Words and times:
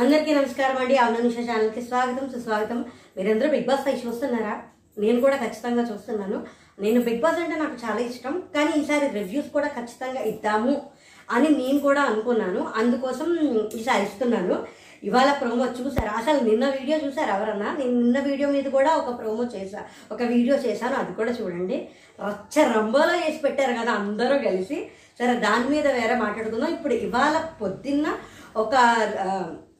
అందరికీ 0.00 0.34
నమస్కారం 0.34 0.76
అండి. 0.82 0.94
అవుననిష 0.96 1.38
ఛానల్కి 1.48 1.80
స్వాగతం 1.82 2.26
సుస్వాగతం. 2.34 2.78
మీరందరూ 3.16 3.48
బిగ్ 3.50 3.66
బాస్ 3.66 3.82
ఫైవ్ 3.86 3.98
చూస్తున్నారా? 4.06 4.54
నేను 4.98 5.18
కూడా 5.20 5.36
ఖచ్చితంగా 5.36 5.82
చూస్తున్నాను. 5.82 6.38
నేను 6.80 7.00
బిగ్ 7.00 7.20
బాస్ 7.20 7.40
అంటే 7.40 7.56
నాకు 7.56 7.76
చాలా 7.82 8.00
ఇష్టం. 8.00 8.42
కానీ 8.54 8.70
ఈసారి 8.80 9.06
రివ్యూస్ 9.08 9.50
కూడా 9.50 9.68
ఖచ్చితంగా 9.68 10.20
ఇద్దాము 10.20 10.82
అని 11.30 11.48
నేను 11.48 11.78
కూడా 11.78 12.02
అనుకున్నాను. 12.02 12.60
అందుకోసం 12.76 13.28
ఈసారి 13.78 14.02
ఇస్తున్నాను. 14.02 14.56
ఇవాళ 15.08 15.30
ప్రోమో 15.32 15.66
చూసారా? 15.80 16.12
అసలు 16.20 16.40
నిన్న 16.48 16.64
వీడియో 16.68 16.98
చూసారు 17.06 17.30
ఎవరన్నా? 17.30 17.68
నేను 17.78 17.94
నిన్న 18.00 18.18
వీడియో 18.20 18.48
మీద 18.48 18.64
కూడా 18.64 18.94
ఒక 18.96 19.12
ప్రోమో 19.18 19.44
చేశా. 19.56 19.82
ఒక 20.12 20.22
వీడియో 20.22 20.56
చేశాను. 20.56 20.94
అది 20.94 21.14
కూడా 21.20 21.32
చూడండి. 21.32 21.88
రచ్చ 22.28 22.64
రంబోలో 22.76 23.16
చేసి 23.24 23.38
పెట్టారు 23.38 23.74
కదా 23.82 23.92
అందరూ 23.92 24.38
కలిసి. 24.48 24.78
సరే 25.18 25.34
దాని 25.46 25.68
మీద 25.68 25.86
వేరే 25.98 26.16
మాట్లాడుకుందాం. 26.24 26.72
ఇప్పుడు 26.78 26.94
ఇవాళ 27.08 27.36
పొద్దున్న 27.62 28.06
ఒక 28.56 28.74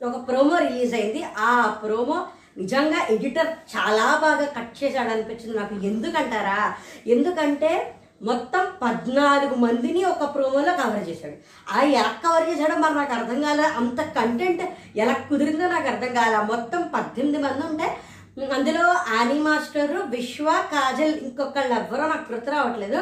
ఒక 0.04 0.28
ప్రోమో 0.28 0.58
రిలీజ్ 0.58 0.94
అయింది. 0.94 1.24
ఆ 1.38 1.78
ప్రోమో 1.84 2.26
నిజంగా 2.58 3.06
ఎడిటర్ 3.10 3.46
చాలా 3.46 4.06
బాగా 4.22 4.44
కట్ 4.44 4.84
చేశాడు 4.84 5.10
అనిపించింది 5.10 5.56
నాకు. 5.58 5.74
ఎందుకంటారా? 5.74 6.74
ఎందుకంటే 7.06 7.94
మొత్తం 8.22 8.66
పద్నాలుగు 8.82 9.54
మందిని 9.54 10.04
ఒక 10.04 10.34
ప్రోమోలో 10.34 10.72
కవర్ 10.72 11.08
చేశాడు. 11.08 11.36
ఆ 11.72 11.80
ఎలా 11.80 12.12
కవర్ 12.24 12.48
చేశాడో 12.48 12.74
మరి 12.76 12.94
నాకు 12.94 13.12
అర్థం 13.12 13.42
కాలే. 13.42 13.62
అంత 13.62 14.00
కంటెంట్ 14.00 14.62
ఎలా 14.96 15.12
కుదిరిందో 15.12 15.68
నాకు 15.68 15.88
అర్థం 15.88 16.14
కాలే. 16.14 16.36
మొత్తం 16.36 16.90
పద్దెనిమిది 16.94 17.38
మంది 17.38 17.66
ఉంటే 17.66 17.96
అందులో 18.54 18.84
ఆని 19.16 19.38
మాస్టర్ 19.38 19.96
విశ్వ 20.10 20.44
కాజల్ 20.72 21.14
ఇంకొకళ్ళు 21.14 21.74
ఎవ్వరో 21.74 22.04
నాకు 22.08 22.32
గుర్తు 22.32 22.50
రావట్లేదు. 22.50 23.00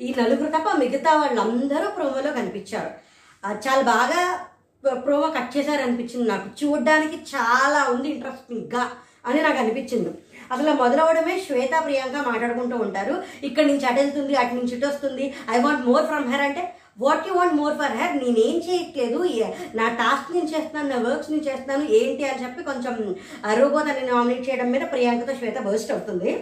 ఈ 0.00 0.14
నలుగురు 0.18 0.50
తప్ప 0.50 0.68
మిగతా 0.78 1.12
వాళ్ళందరూ 1.20 1.90
ప్రోమోలో 1.90 2.32
కనిపించారు. 2.32 2.90
చాలా 3.66 3.82
బాగా 3.82 4.22
ప్రోమో 5.04 5.28
కట్ 5.36 5.54
చేశారు 5.56 5.82
అనిపించింది 5.86 6.26
నాకు. 6.32 6.48
చూడడానికి 6.60 7.16
చాలా 7.34 7.80
ఉంది 7.94 8.08
ఇంట్రెస్టింగ్గా 8.14 8.84
అని 9.28 9.40
నాకు 9.46 9.58
అనిపించింది. 9.62 10.10
అసలు 10.54 10.70
మొదలవడమే 10.82 11.34
శ్వేత 11.46 11.72
ప్రియాంక 11.86 12.20
మాట్లాడుకుంటూ 12.28 12.76
ఉంటారు. 12.84 13.14
ఇక్కడ 13.48 13.64
నుంచి 13.70 13.86
అటు 13.90 14.00
వెళ్తుంది 14.02 14.34
అటు 14.42 14.54
నుంచి 14.58 14.74
ఇటు 14.76 14.86
వస్తుంది. 14.90 15.26
I 15.54 15.58
want 15.64 15.84
more 15.88 16.06
from 16.10 16.28
her 16.32 16.44
అంటే 16.46 16.62
what 17.04 17.26
you 17.28 17.34
want 17.36 17.58
more 17.58 17.76
for 17.80 17.94
her 17.98 18.16
నేనేం 18.22 18.56
చేయట్లేదు. 18.68 19.18
నా 19.80 19.86
టాస్క్ 20.00 20.32
నేను 20.36 20.48
చేస్తున్నాను 20.54 20.90
నా 20.92 20.98
వర్క్స్ 21.08 21.30
నేను 21.34 21.46
చేస్తున్నాను 21.50 21.84
ఏంటి 21.98 22.24
అని 22.30 22.42
చెప్పి 22.44 22.68
కొంచెం 22.70 22.96
రోబో 23.60 23.82
నామినేట్ 23.84 24.46
చేయడం 24.48 24.70
మీద 24.74 24.86
ప్రియాంకతో 24.94 25.34
శ్వేత 25.40 25.60
బర్స్ట్ 25.68 25.94
అవుతుంది. 25.96 26.32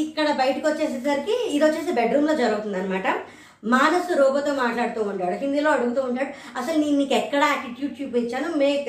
ఇక్కడ 0.00 0.26
బయటకు 0.40 0.66
వచ్చేసేసరికి 0.68 1.36
ఇది 1.54 1.62
వచ్చేసి 1.66 1.92
బెడ్రూమ్లో 2.00 2.34
జరుగుతుంది 2.40 2.78
అనమాట 2.80 3.06
మానసు 3.64 4.14
రోబోతో 4.14 4.54
మాట్లాడుతూ 4.54 5.02
ఉంటాడు 5.02 5.34
హిందీలో 5.34 5.70
అడుగుతూ 5.70 6.02
ఉంటాడు 6.02 6.58
అసలు 6.58 6.78
నేను 6.78 6.96
నీకు 6.96 7.14
ఎక్కడ 7.14 7.44
యాటిట్యూడ్ 7.44 8.02
చూపించాను? 8.02 8.56
మే 8.56 8.86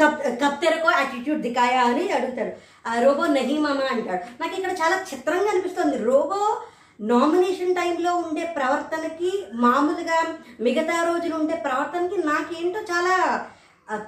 కప్ 0.00 0.20
కప్తెరకో 0.42 0.90
యాటిట్యూడ్ 0.90 1.40
దికాయా 1.40 1.82
అని 1.84 2.12
అడుగుతాడు. 2.12 2.52
ఆ 2.88 3.00
రోబో 3.00 3.26
నహి 3.26 3.56
అంటాడు. 3.90 4.42
నాకు 4.42 4.54
ఇక్కడ 4.56 4.70
చాలా 4.70 5.04
చిత్రంగా 5.14 5.50
అనిపిస్తుంది. 5.50 5.98
రోబో 5.98 6.62
నామినేషన్ 7.00 7.74
టైంలో 7.74 8.16
ఉండే 8.16 8.44
ప్రవర్తనకి 8.44 9.44
మామూలుగా 9.54 10.34
మిగతా 10.60 11.04
రోజులు 11.04 11.34
ఉండే 11.34 11.54
ప్రవర్తనకి 11.54 12.26
నాకేంటో 12.26 12.80
చాలా 12.80 13.46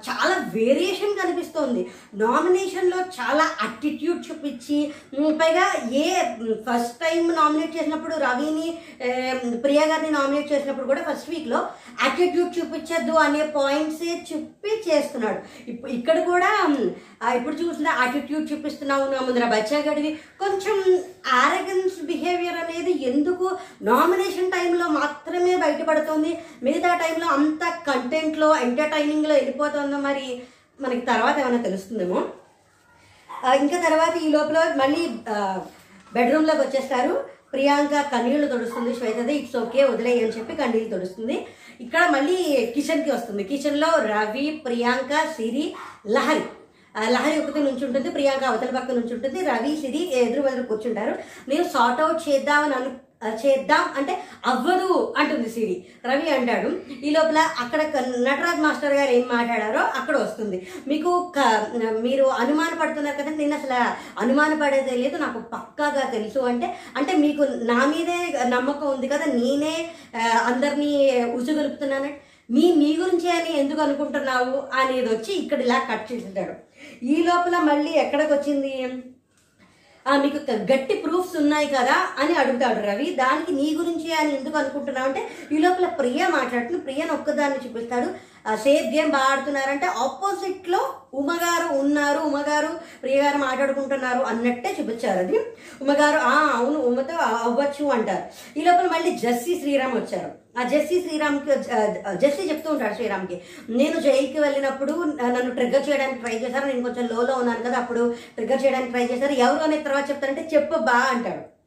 చాలా 0.07 0.35
వేరియేషన్ 0.55 1.13
కనిపిస్తోంది. 1.19 1.81
నామినేషన్లో 2.23 2.99
చాలా 3.17 3.45
అటిట్యూడ్ 3.65 4.19
చూపించి 4.27 4.77
పైగా 5.41 5.65
ఏ 6.01 6.05
ఫస్ట్ 6.67 6.99
టైం 7.03 7.21
నామినేట్ 7.39 7.75
చేసినప్పుడు 7.77 8.15
రవిని 8.25 8.67
ప్రియా 9.63 9.85
గారిని 9.91 10.11
నామినేట్ 10.17 10.51
చేసినప్పుడు 10.53 10.89
కూడా 10.91 11.03
ఫస్ట్ 11.07 11.31
వీక్లో 11.31 11.61
అటిట్యూడ్ 12.07 12.51
చూపించద్దు 12.57 13.15
అనే 13.25 13.41
పాయింట్సే 13.57 14.11
చెప్పి 14.31 14.71
చేస్తున్నాడు. 14.87 15.39
ఇప్పుడు 15.71 15.91
ఇక్కడ 15.97 16.17
కూడా 16.31 16.51
ఇప్పుడు 17.37 17.55
చూసిన 17.63 17.87
అటిట్యూడ్ 18.03 18.45
చూపిస్తున్నావు 18.51 19.03
నా 19.11 19.19
ముందర 19.25 19.47
బచ్చా 19.55 19.79
గడివి. 19.87 20.11
కొంచెం 20.43 20.77
ఆరగన్స్ 21.41 21.97
బిహేవియర్ 22.11 22.61
అనేది 22.63 22.93
ఎందుకు 23.09 23.47
నామినేషన్ 23.89 24.53
టైంలో 24.55 24.85
మాత్రమే 24.99 25.55
బయటపడుతుంది? 25.65 26.31
మిగతా 26.67 26.93
టైంలో 27.03 27.27
అంత 27.37 27.63
కంటెంట్లో 27.89 28.49
ఎంటర్టైనింగ్లో 28.67 29.33
వెళ్ళిపోతుందో 29.39 29.69
మరి 30.07 30.27
మనకి 30.81 31.01
తర్వాత 31.01 31.35
ఏమైనా 31.39 31.61
తెలుస్తుందేమో. 31.63 32.19
ఇంకా 33.61 33.77
తర్వాత 33.89 34.15
ఈ 34.25 34.27
లోపల 34.29 34.57
మళ్ళీ 34.81 35.03
బెడ్రూమ్లోకి 36.15 36.61
వచ్చేస్తారు. 36.61 37.13
ప్రియాంక 37.53 37.93
కన్నీళ్ళు 38.11 38.47
తొడుస్తుంది. 38.47 38.91
శ్వేతది 38.95 39.33
ఇట్స్ 39.35 39.57
ఓకే 39.57 39.83
వదిలేయి 39.83 40.19
అని 40.23 40.33
చెప్పి 40.37 40.53
కన్నీళ్ళు 40.55 40.89
తొడుస్తుంది. 40.89 41.47
ఇక్కడ 41.81 42.03
మళ్ళీ 42.15 42.37
కిచెన్కి 42.75 43.11
వస్తుంది. 43.11 43.43
కిచెన్లో 43.43 43.89
రవి 44.13 44.45
ప్రియాంక 44.65 45.13
సిరి 45.37 45.65
లహరి. 46.07 46.43
లహరి 47.15 47.35
ఒకటి 47.41 47.59
నుంచి 47.59 47.83
ఉంటుంది 47.85 48.09
ప్రియాంక 48.09 48.43
అవతల 48.43 48.71
పక్క 48.77 48.91
నుంచి 48.91 49.13
ఉంటుంది 49.15 49.39
రవి 49.45 49.71
సిరి 49.81 50.01
ఎదురు 50.21 50.47
ఎదురు 50.47 50.67
కూర్చుంటారు. 50.67 51.13
నేను 51.49 51.63
సార్ట్ 51.63 52.01
అవుట్ 52.01 52.29
చేద్దామని 52.29 52.75
అను 52.79 52.91
చేద్దాం 53.27 53.83
అంటే 53.97 54.13
అవ్వదు 54.45 55.13
అంటుంది 55.17 55.49
సిరి. 55.49 55.85
రవి 56.05 56.29
అంటాడు 56.29 56.69
ఈ 57.03 57.09
లోపల 57.09 57.37
అక్కడ 57.59 57.81
నటరాజ్ 58.19 58.59
మాస్టర్ 58.59 58.93
గారు 58.93 59.11
ఏం 59.11 59.27
మాట్లాడారో 59.33 59.79
అక్కడ 59.79 60.17
వస్తుంది. 60.17 60.67
మీకు 60.87 61.33
క- 61.39 61.67
మీరు 62.01 62.23
అనుమాన 62.23 62.77
పడుతున్నారు 62.81 63.17
కదా 63.21 63.31
నేను 63.31 63.55
అసలు 63.55 63.73
అనుమాన 64.19 64.59
పడేదే 64.61 64.95
లేదు 64.95 65.17
నాకు 65.17 65.39
పక్కాగా 65.39 66.09
తెలుసు 66.09 66.39
అంటే 66.39 66.75
అంటే 66.97 67.13
మీకు 67.13 67.43
నా 67.43 67.85
మీదే 67.85 68.45
నమ్మకం 68.47 68.87
ఉంది 68.87 69.07
కదా 69.07 69.25
నేనే 69.25 69.91
అందరినీ 70.45 71.23
ఉసుగొలుపుతున్నాను. 71.23 72.09
మీ 72.51 72.73
మీ 72.75 72.97
గురించి 72.97 73.29
అని 73.29 73.59
ఎందుకు 73.59 73.81
అనుకుంటున్నావు? 73.81 74.79
అనేది 74.79 75.07
వచ్చి 75.07 75.33
ఇక్కడ 75.33 75.59
ఇలా 75.61 75.79
కట్ 75.91 76.13
చేసేటాడు 76.13 76.53
ఈ 77.05 77.23
లోపల 77.23 77.57
మళ్ళీ 77.57 77.91
ఎక్కడికి 77.91 78.33
వచ్చింది 78.33 78.71
మీకు 80.09 80.51
గట్టి 80.51 80.93
ప్రూఫ్స్ 80.93 81.37
ఉన్నాయి 81.37 81.67
కదా 81.67 81.95
అని 82.19 82.33
అడుగుతాడు 82.33 82.87
రవి. 82.87 83.05
దానికి 83.19 83.51
నీ 83.51 83.75
గురించి 83.79 84.13
అని 84.13 84.37
ఎందుకు 84.37 84.57
అనుకుంటున్నావు 84.57 85.07
అంటే 85.07 85.27
ఈ 85.51 85.57
లోపల 85.57 85.85
ప్రియ 85.85 86.27
మాట్లాడుతుంది. 86.27 86.81
ప్రియను 86.81 87.13
ఒక్కదాన్ని 87.13 87.57
చూపిస్తాడు. 87.65 88.31
సేఫ్ 88.55 88.95
గేమ్ 88.95 89.11
బాగా 89.11 89.23
ఆడుతున్నారంటే 89.23 89.85
ఆపోజిట్ 89.85 90.69
ఉమగారు 91.13 91.79
ఉన్నారు 91.79 92.19
ఉమగారు 92.19 92.79
ప్రియగారు 93.01 93.37
మాట్లాడుకుంటున్నారు 93.37 94.23
అన్నట్టే 94.23 94.75
చూపించారు 94.79 95.19
అది. 95.19 95.39
ఉమగారు 95.81 96.17
ఆ 96.17 96.51
అవును 96.57 96.79
ఉమతో 96.79 97.15
అవ్వచ్చు 97.17 97.85
అంటారు. 97.85 98.23
ఈ 98.59 98.63
లోపల 98.63 98.87
మళ్ళీ 98.87 99.11
జస్సీ 99.11 99.59
శ్రీరామ్ 99.59 99.93
వచ్చారు. 99.93 100.40
ఆ 100.59 100.63
జస్సీ 100.63 101.01
శ్రీరామ్కి 101.01 101.45
జెస్సీ 101.45 102.27
జస్సీ 102.27 102.49
చెప్తూ 102.49 102.71
ఉంటాడు 102.71 102.93
శ్రీరామ్కి 102.93 103.41
నేను 103.69 103.99
జైలుకి 103.99 104.39
వెళ్ళినప్పుడు 104.39 104.93
నన్ను 104.93 105.51
ట్రిగ్గర్ 105.51 105.89
చేయడానికి 105.89 106.19
ట్రై 106.19 106.37
చేశారు 106.37 106.65
నేను 106.65 106.81
కొంచెం 106.81 107.09
లోలో 107.15 107.33
ఉన్నాను 107.35 107.63
కదా 107.63 107.77
అప్పుడు 107.77 108.15
ట్రిగ్గర్ 108.35 108.65
చేయడానికి 108.65 108.91
ట్రై 108.91 109.05
చేశారు 109.05 109.31
ఎవరు 109.31 109.63
అనే 109.63 109.77
తర్వాత 109.77 110.09
చెప్తారంటే 110.09 110.49
చెప్పు 110.53 110.79
బా 110.79 110.99
అంటాడు. 111.15 111.61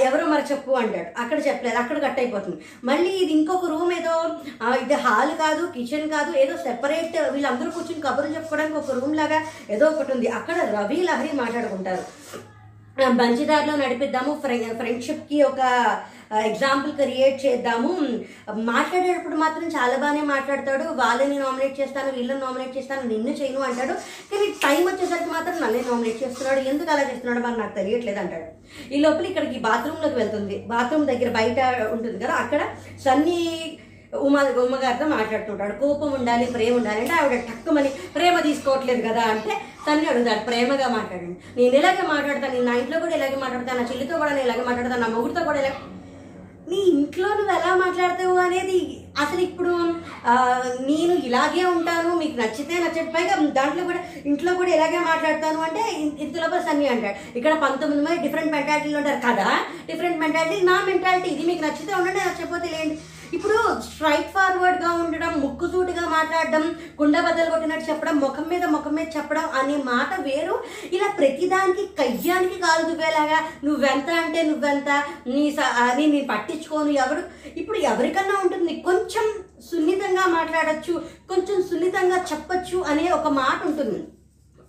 ఎవరో 0.00 0.26
మరి 0.26 0.42
చెప్పు 0.42 0.72
అంటాడు. 0.72 1.20
అక్కడ 1.20 1.46
చెప్పలేదు 1.46 1.78
అక్కడ 1.78 2.02
కట్ 2.02 2.18
అయిపోతుంది. 2.18 2.56
మళ్ళీ 2.84 3.10
ఇది 3.10 3.32
ఇంకొక 3.32 3.64
రూమ్ 3.66 3.92
ఏదో 3.92 4.36
ఇది 4.82 4.94
హాల్ 4.94 5.30
కాదు 5.30 5.66
కిచెన్ 5.66 6.10
కాదు 6.10 6.36
ఏదో 6.36 6.56
సెపరేట్ 6.56 7.30
వీళ్ళందరూ 7.30 7.70
కూర్చుని 7.70 8.00
కబుర్లు 8.00 8.34
చెప్పుకోవడానికి 8.34 8.76
ఒక 8.76 8.90
రూమ్ 8.90 9.16
లాగా 9.16 9.42
ఏదో 9.70 9.86
ఒకటి 9.86 10.12
ఉంది. 10.12 10.28
అక్కడ 10.28 10.54
రవి 10.54 10.96
లహరి 10.96 11.36
మాట్లాడుకుంటారు. 11.36 12.04
ఆ, 13.04 13.08
మంచిదారిలో 13.08 13.76
నడిపిద్దాము 13.76 14.40
ఫ్రెండ్ 14.44 14.78
ఫ్రెండ్షిప్కి 14.78 15.42
ఒక 15.42 15.60
ఎగ్జాంపుల్ 16.48 16.92
క్రియేట్ 17.00 17.38
చేద్దాము. 17.44 17.90
మాట్లాడేటప్పుడు 18.70 19.36
మాత్రం 19.44 19.66
చాలా 19.76 19.96
బాగానే 20.02 20.22
మాట్లాడతాడు. 20.34 20.84
వాళ్ళని 21.02 21.38
నామినేట్ 21.44 21.78
చేస్తాను 21.80 22.10
వీళ్ళని 22.18 22.42
నామినేట్ 22.44 22.76
చేస్తాను 22.78 23.08
నిన్ను 23.12 23.32
చేయను 23.40 23.66
అంటాడు. 23.68 23.94
కానీ 24.30 24.46
టైం 24.64 24.82
వచ్చేసరికి 24.90 25.30
మాత్రం 25.36 25.56
నన్నే 25.64 25.82
నామినేట్ 25.90 26.22
చేస్తున్నాడు. 26.24 26.62
ఎందుకు 26.72 26.90
అలా 26.94 27.04
చేస్తున్నాడు 27.10 27.42
మరి 27.46 27.58
నాకు 27.62 27.74
తెలియట్లేదు 27.80 28.20
అంటాడు. 28.24 28.46
ఈ 28.94 29.00
లోపల 29.06 29.26
ఇక్కడికి 29.32 29.58
బాత్రూంలోకి 29.68 30.18
వెళ్తుంది. 30.20 30.58
బాత్రూమ్ 30.74 31.10
దగ్గర 31.12 31.30
బయట 31.40 31.58
ఉంటుంది 31.96 32.18
కదా 32.24 32.36
అక్కడ 32.44 32.62
సన్నీ 33.06 33.40
ఉమా 34.26 34.42
ఉమ్మగారితో 34.64 35.06
మాట్లాడుతుంటాడు. 35.14 35.74
కోపం 35.80 36.10
ఉండాలి 36.18 36.44
ప్రేమ 36.54 36.74
ఉండాలి 36.80 37.00
అంటే 37.02 37.14
ఆవిడ 37.20 37.38
టక్కుమని 37.48 37.90
ప్రేమ 38.14 38.36
తీసుకోవట్లేదు 38.46 39.02
కదా 39.08 39.22
అంటే 39.32 39.54
తన్ని 39.86 40.06
అడుగుతాడు 40.12 40.42
ప్రేమగా 40.46 40.86
మాట్లాడండి. 40.96 41.36
నేను 41.56 41.74
ఇలాగే 41.80 42.04
మాట్లాడతాను 42.12 42.54
నేను 42.54 42.66
నా 42.70 42.76
ఇంట్లో 42.82 42.98
కూడా 43.04 43.14
ఇలాగే 43.18 43.36
మాట్లాడతాను 43.42 43.80
నా 43.80 43.86
చెల్లితో 43.90 44.14
కూడా 44.22 44.32
నేను 44.36 44.46
ఇలాగే 44.48 44.64
మాట్లాడతాను 44.68 45.02
నా 45.04 45.10
మొగుడితో 45.16 45.42
కూడా 45.48 45.58
ఇలాగే 45.62 45.76
నీ 46.68 46.76
ఇంట్లో 46.90 47.28
నువ్వు 47.28 47.52
ఎలా 47.56 47.74
మాట్లాడతావు 47.74 48.36
అనేది 48.36 48.78
అసలు 49.18 49.40
ఇప్పుడు 49.40 49.72
నేను 50.80 51.14
ఇలాగే 51.24 51.64
ఉంటాను 51.66 52.16
మీకు 52.16 52.40
నచ్చితే 52.40 52.74
నచ్చటి 52.78 53.10
పైగా 53.10 53.34
దాంట్లో 53.52 53.84
కూడా 53.84 54.00
ఇంట్లో 54.26 54.54
కూడా 54.54 54.70
ఇలాగే 54.70 54.98
మాట్లాడతాను 54.98 55.60
అంటే 55.60 55.92
ఇన్- 56.00 56.18
ఇంతలోపల 56.20 56.60
సన్ని 56.60 56.88
అంటాడు. 56.88 57.38
ఇక్కడ 57.38 57.54
పంతొమ్మిది 57.54 58.02
మంది 58.02 58.22
డిఫరెంట్ 58.22 58.52
మెంటాలిటీలు 58.52 58.96
ఉంటారు 58.96 59.20
కదా? 59.26 59.48
డిఫరెంట్ 59.86 60.18
మెంటాలిటీ 60.18 60.60
నా 60.62 60.82
మెంటాలిటీ 60.86 61.28
ఇది. 61.30 61.46
మీకు 61.46 61.62
నచ్చితే 61.62 61.94
ఉండండి 61.94 62.20
నచ్చకపోతే 62.20 62.68
లేండి. 62.68 62.96
ఇప్పుడు 63.32 63.80
స్ట్రైట్ 63.80 64.30
ఫార్వర్డ్గా 64.30 64.92
ఉండడం 64.92 65.40
ముక్కుసూటిగా 65.40 66.00
మాట్లాడడం 66.00 66.74
గుండె 67.00 67.20
బద్దలు 67.20 67.50
కొట్టినట్టు 67.50 67.90
చెప్పడం 67.90 68.16
ముఖం 68.20 68.44
మీద 68.48 68.64
ముఖం 68.64 68.94
మీద 68.94 69.06
చెప్పడం 69.16 69.44
అనే 69.54 69.76
మాట 69.76 70.20
వేరు. 70.20 70.62
ఇలా 70.92 71.08
ప్రతిదానికి 71.18 71.86
కయ్యానికి 71.86 72.60
కాలు 72.60 72.86
దువ్వేలాగా 72.86 73.48
నువ్వెంత 73.64 74.10
అంటే 74.10 74.42
నువ్వెంత 74.42 75.04
నీ 75.26 75.50
స- 75.50 75.82
అని 75.82 76.06
నీ 76.06 76.20
పట్టించుకోను 76.20 76.90
ఎవరు. 76.90 77.22
ఇప్పుడు 77.58 77.78
ఎవరికన్నా 77.78 78.40
ఉంటుంది 78.44 78.82
కొంచెం 78.84 79.24
సున్నితంగా 79.70 80.26
మాట్లాడచ్చు 80.26 80.92
కొంచెం 81.28 81.62
సున్నితంగా 81.62 82.16
చెప్పచ్చు 82.32 82.78
అనే 82.78 83.10
ఒక 83.10 83.28
మాట 83.28 83.66
ఉంటుంది. 83.66 84.04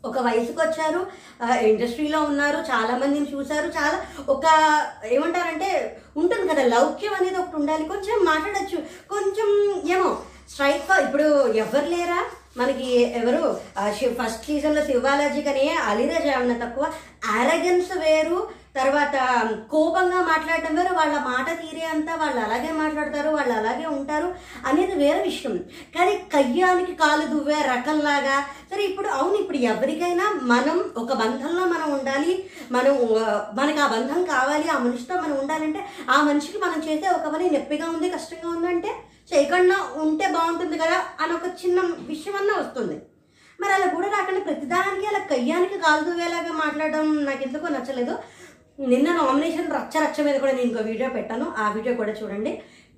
ఒక 0.10 0.20
వయసుకు 0.28 0.62
వచ్చారు 0.62 1.02
ఇండస్ట్రీలో 1.68 2.20
ఉన్నారు 2.30 2.60
చాలా 2.72 2.94
మందిని 3.04 3.32
చూశారు 3.34 3.68
చాలా 3.78 3.98
ఒక 4.30 4.46
ఏమంటారంటే 5.12 5.70
ఉంటుంది 6.18 6.48
కదా 6.52 6.64
లౌక్యం 6.76 7.14
అనేది 7.20 7.38
ఒకటి 7.38 7.56
ఉండాలి. 7.56 7.86
కొంచెం 7.94 8.18
మాట్లాడొచ్చు. 8.26 8.80
కొంచెం 9.14 9.50
ఏమో 9.96 10.12
స్ట్రైక్ 10.52 10.92
ఇప్పుడు 11.06 11.30
ఎవరు 11.64 11.88
లేరా? 11.94 12.20
మనకి 12.58 12.88
ఎవరు? 13.18 13.42
ఫస్ట్ 14.22 14.46
సీజన్లో 14.46 14.82
శివాలజీ 14.86 15.42
కానీ 15.48 15.66
అలీరాజా 15.90 16.32
ఏమన్నా 16.36 16.56
తక్కువ? 16.66 16.86
ఆరగెన్స్ 17.32 17.92
వేరు 17.98 18.40
తర్వాత 18.80 19.16
కోపంగా 19.74 20.20
మాట్లాడడం 20.30 20.74
వేరు 20.78 20.94
వాళ్ళ 21.00 21.16
మాట 21.30 21.48
తీరే 21.62 21.86
అంతా 21.94 22.14
వాళ్ళు 22.22 22.40
అలాగే 22.46 22.72
మాట్లాడతారు 22.82 23.30
వాళ్ళు 23.38 23.54
అలాగే 23.60 23.86
ఉంటారు 23.96 24.30
అనేది 24.70 24.96
వేరే 25.04 25.20
విషయం. 25.22 25.56
కానీ 25.96 26.14
కయ్యానికి 26.36 26.94
కాలు 27.02 27.26
దువ్వే 27.34 27.60
రకంలాగా 27.72 28.38
సరే 28.72 28.84
ఇప్పుడు 28.90 29.10
అవును 29.18 29.36
ఇప్పుడు 29.44 29.60
ఎవరికైనా 29.72 30.28
మనం 30.54 30.78
ఒక 31.04 31.12
బంధంలో 31.24 31.66
మనం 31.74 31.90
ఉండాలి 31.98 32.34
మనం 32.72 32.96
మనకు 33.60 33.82
ఆ 33.86 33.90
బంధం 33.96 34.22
కావాలి 34.34 34.68
ఆ 34.76 34.80
మనిషితో 34.86 35.16
మనం 35.24 35.36
ఉండాలంటే 35.42 35.84
ఆ 36.10 36.18
మనిషికి 36.22 36.58
మనం 36.58 36.80
చేసే 36.88 37.08
ఒక 37.18 37.28
పని 37.34 37.50
నొప్పిగా 37.50 37.88
ఉంది 37.96 38.10
కష్టంగా 38.10 38.50
ఉందంటే 38.50 38.92
చేయకుండా 39.32 39.78
ఉంటే 40.04 40.26
బాగుంటుంది 40.36 40.76
కదా 40.78 40.98
అని 41.22 41.34
ఒక 41.34 41.48
చిన్న 41.62 41.80
విషయం 42.12 42.36
అన్నా 42.36 42.54
వస్తుంది. 42.60 42.98
మరి 43.60 43.74
అలా 43.74 43.88
కూడా 43.88 44.08
రాకుండా 44.08 44.40
ప్రతిదానికి 44.40 45.08
అలా 45.08 45.20
కయ్యానికి 45.32 45.78
కాలు 45.78 46.04
దువ్వేలాగా 46.04 46.52
మాట్లాడడం 46.64 47.06
నాకు 47.26 47.42
ఎందుకో 47.44 47.68
నచ్చలేదు. 47.68 48.14
నిన్న 48.80 49.08
నామినేషన్ 49.18 49.72
రచ్చ 49.76 50.02
రచ్చ 50.04 50.24
మీద 50.26 50.38
కూడా 50.42 50.52
నేను 50.52 50.68
ఇంకో 50.70 50.82
వీడియో 50.90 51.10
పెట్టాను. 51.10 51.46
ఆ 51.58 51.72
వీడియో 51.76 51.94
కూడా 51.96 52.12
చూడండి. 52.12 52.52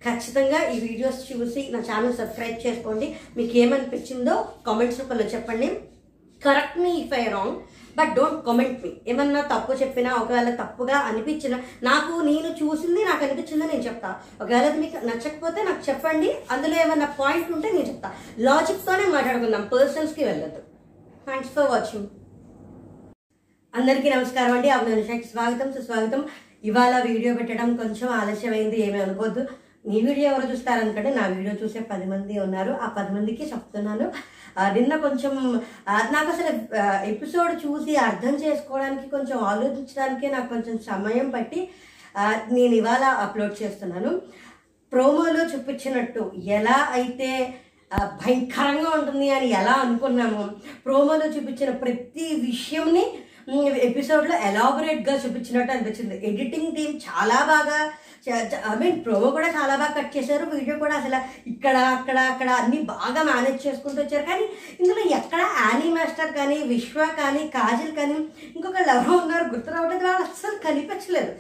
ఖచ్చితంగా 0.06 0.60
ఈ 0.74 0.80
వీడియోస్ 0.80 1.22
చూసి 1.30 1.62
నా 1.74 1.80
ఛానల్ 1.80 2.18
సబ్స్క్రైబ్ 2.18 2.68
చేసుకోండి. 2.68 3.08
మీకు 3.38 3.54
ఏమనిపించిందో 3.58 4.36
కామెంట్స్ 4.68 5.00
రూపంలో 5.00 5.26
చెప్పండి. 5.36 5.68
Correct 6.46 6.78
me 6.80 6.92
if 7.02 7.14
I 7.14 7.24
wrong 7.36 7.56
but 7.98 8.12
don't 8.18 8.46
comment 8.46 8.84
me 8.84 8.92
ఏమన్నా 9.12 9.42
తప్పు 9.54 9.72
చెప్పినా 9.82 10.12
ఒకవేళ 10.16 10.50
తప్పుగా 10.62 10.98
అనిపించిన 11.10 11.56
నాకు 11.84 12.14
నేను 12.30 12.50
చూసింది 12.62 13.02
నాకు 13.10 13.24
అనిపించిందో 13.26 13.66
నేను 13.74 13.84
చెప్తా. 13.88 14.10
ఒకవేళ 14.42 14.68
మీకు 14.84 15.06
నచ్చకపోతే 15.10 15.60
నాకు 15.64 15.82
చెప్పండి. 15.90 16.30
అందులో 16.52 16.78
ఏమన్నా 16.84 17.10
పాయింట్ 17.20 17.52
ఉంటే 17.52 17.72
నేను 17.72 17.88
చెప్తా. 17.88 18.12
లాజిక్తోనే 18.40 19.08
మాట్లాడుకుందాం. 19.16 19.66
పర్సనల్స్కి 19.74 20.24
వెళ్ళదు 20.24 20.62
థ్యాంక్స్ 21.28 21.54
ఫర్ 21.58 21.70
వాచింగ్ 21.70 22.08
అందరికీ 23.74 24.10
నమస్కారం 24.14 24.54
అండి. 24.56 24.70
అభినందనకి 24.76 25.28
స్వాగతం 25.32 25.68
సుస్వాగతం. 25.74 26.22
ఇవాళ 26.70 26.94
వీడియో 27.08 27.32
పెట్టడం 27.40 27.70
కొంచెం 27.82 28.08
ఆలస్యమైంది 28.20 28.78
ఏమీ 28.86 29.00
అనుకోవద్దు. 29.04 29.42
నీ 29.90 29.98
వీడియో 30.08 30.26
ఎవరు 30.32 30.48
చూస్తారనుకంటే 30.52 31.12
నా 31.18 31.26
వీడియో 31.34 31.54
చూసే 31.62 31.82
పది 31.92 32.06
మంది 32.12 32.40
ఉన్నారు. 32.46 32.72
ఆ 32.86 32.88
పది 32.98 33.12
మందికి 33.18 33.44
చెప్తున్నాను. 33.52 34.08
నిన్న 34.78 34.96
కొంచెం 35.06 35.36
నాకు 36.16 36.30
అసలు 36.34 36.52
ఎపిసోడ్ 37.14 37.54
చూసి 37.66 37.96
అర్థం 38.08 38.36
చేసుకోవడానికి 38.46 39.08
కొంచెం 39.16 39.38
ఆలోచించడానికి 39.52 40.34
నాకు 40.36 40.50
కొంచెం 40.56 40.76
సమయం 40.90 41.30
పట్టి 41.36 41.62
నేను 42.58 42.74
ఇవాళ 42.82 43.06
అప్లోడ్ 43.28 43.56
చేస్తున్నాను. 43.62 44.12
ప్రోమోలో 44.92 45.46
చూపించినట్టు 45.54 46.24
ఎలా 46.60 46.78
అయితే 47.00 47.32
భయంకరంగా 48.22 48.90
ఉంటుంది 49.00 49.30
అని 49.38 49.48
ఎలా 49.62 49.78
అనుకున్నామో 49.86 50.44
ప్రోమోలో 50.86 51.28
చూపించిన 51.36 51.72
ప్రతి 51.86 52.28
విషయంని 52.48 53.08
ఎపిసోడ్లో 53.88 54.36
ఎలాబొరేట్గా 54.38 55.16
చూపించినట్టు 55.16 55.72
అనిపించింది. 55.74 56.16
ఎడిటింగ్ 56.30 56.76
టీం 56.76 56.92
చాలా 57.08 57.40
బాగా 57.54 57.80
ఐ 58.70 58.76
మీన్ 58.80 59.06
ప్రోమో 59.06 59.30
కూడా 59.32 59.48
చాలా 59.48 59.76
బాగా 59.76 59.94
కట్ 59.98 60.18
చేశారు. 60.18 60.46
వీడియో 60.46 60.80
కూడా 60.80 60.96
అసలు 60.96 61.20
ఇక్కడ 61.50 61.78
అక్కడ 61.78 62.18
అక్కడ 62.32 62.50
అన్నీ 62.50 62.80
బాగా 62.80 63.22
మేనేజ్ 63.24 63.68
చేసుకుంటూ 63.68 64.02
వచ్చారు. 64.02 64.26
కానీ 64.26 64.46
ఇందులో 64.80 65.02
ఎక్కడ 65.18 65.40
యానీ 65.40 65.90
మాస్టర్ 65.94 66.34
కానీ 66.34 66.58
విశ్వ 66.74 67.08
కానీ 67.22 67.48
కాజల్ 67.48 67.96
కానీ 67.96 68.18
ఇంకొక 68.56 68.82
లవ్ 68.88 69.10
ఉన్నారు 69.22 69.44
గుర్తు 69.44 69.72
రావట్లేదు. 69.72 70.06
వాళ్ళు 70.06 70.24
అస్సలు 70.24 70.60
కనిపించలేదు. 70.68 71.34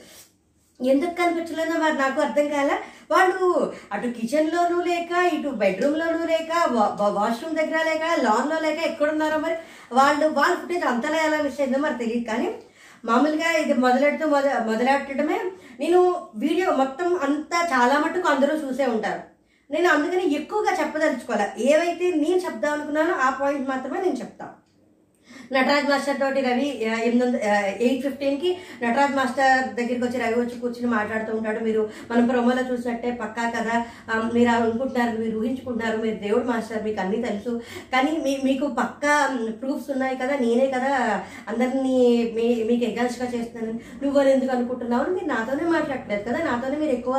ఎందుకు 0.80 1.14
కనిపించలేదో 1.14 1.76
మరి 1.80 1.96
నాకు 1.98 2.20
అర్థం 2.22 2.48
కాల. 2.50 2.72
వాళ్ళు 3.12 3.48
అటు 3.94 4.08
కిచెన్లోనూ 4.18 4.78
లేక 4.82 5.12
ఇటు 5.36 5.50
బెడ్రూమ్లోనూ 5.62 6.26
లేక 6.26 6.52
వాష్రూమ్ 7.18 7.56
దగ్గర 7.56 7.80
లేక 7.84 8.04
లాన్లో 8.22 8.60
లేక 8.60 8.80
ఎక్కడున్నారో 8.90 9.38
మరి 9.38 9.56
వాళ్ళు 9.92 10.26
వాళ్ళ 10.40 10.54
ఫుటేజ్ 10.56 10.86
అంతలా 10.86 11.20
ఎలా 11.28 11.40
మిస్ 11.42 11.62
అయిందో 11.62 11.80
మరి 11.80 11.98
తెలియదు 12.04 12.26
కానీ 12.32 12.50
మామూలుగా 13.04 13.50
ఇది 13.62 13.74
మొదలెడుతూ 13.74 14.26
మొద 14.28 14.46
మొదలెట్టడమే 14.70 15.40
నేను 15.80 16.00
వీడియో 16.36 16.72
మొత్తం 16.72 17.20
అంతా 17.28 17.60
చాలా 17.74 18.00
మటుకు 18.00 18.28
అందరూ 18.28 18.56
చూసే 18.64 18.86
ఉంటారు. 18.86 19.22
నేను 19.70 19.88
అందుకని 19.90 20.24
ఎక్కువగా 20.36 20.72
చెప్పదలుచుకోవాలి 20.80 21.46
ఏవైతే 21.64 22.06
నేను 22.24 22.40
చెప్దాం 22.46 22.74
అనుకున్నానో 22.74 23.14
ఆ 23.26 23.30
పాయింట్ 23.42 23.70
మాత్రమే 23.70 24.00
నేను 24.02 24.18
చెప్తాను 24.18 24.56
నటరాజ్ 25.54 25.88
మాస్టర్ 25.90 26.20
తోటి 26.20 26.42
రవి 26.42 26.68
ఎనిమిది 26.86 27.22
వందల 27.26 27.38
ఎయిట్ 27.86 28.02
ఫిఫ్టీన్కి 28.06 28.50
నటరాజ్ 28.84 29.16
మాస్టర్ 29.16 29.64
దగ్గరికి 29.78 30.04
వచ్చి 30.06 30.20
రవి 30.24 30.38
వచ్చి 30.42 30.58
కూర్చుని 30.64 30.90
మాట్లాడుతూ 30.96 31.32
ఉంటాడు. 31.38 31.60
మీరు 31.68 31.82
మనం 32.12 32.28
ప్రొమోలో 32.28 32.64
చూసినట్టే 32.72 33.12
పక్కా 33.22 33.46
కదా. 33.58 33.76
మీరు 34.34 34.50
అనుకుంటున్నారు 34.50 35.14
మీరు 35.22 35.40
ఊహించుకుంటున్నారు 35.40 35.98
మీరు 36.02 36.18
దేవుడు 36.26 36.46
మాస్టర్ 36.52 36.84
మీకు 36.84 37.02
అన్నీ 37.02 37.20
తెలుసు. 37.24 37.54
కానీ 37.94 38.12
మీ 38.26 38.34
మీకు 38.44 38.68
పక్కా 38.82 39.14
ప్రూఫ్స్ 39.62 39.90
ఉన్నాయి 39.92 40.18
కదా 40.24 40.36
నేనే 40.44 40.68
కదా 40.76 40.92
అందరినీ 41.50 41.98
మీ 42.38 42.48
మీకు 42.70 42.84
ఎగల్స్గా 42.92 43.28
చేస్తున్నాను. 43.36 43.74
నువ్వు 44.04 44.20
అని 44.22 44.32
ఎందుకు 44.36 44.54
అనుకుంటున్నావు 44.58 45.04
అని 45.06 45.16
మీరు 45.16 45.30
నాతోనే 45.34 45.66
మాట్లాడలేదు 45.78 46.24
కదా. 46.30 46.40
నాతోనే 46.50 46.78
మీరు 46.84 46.94
ఎక్కువ 47.00 47.16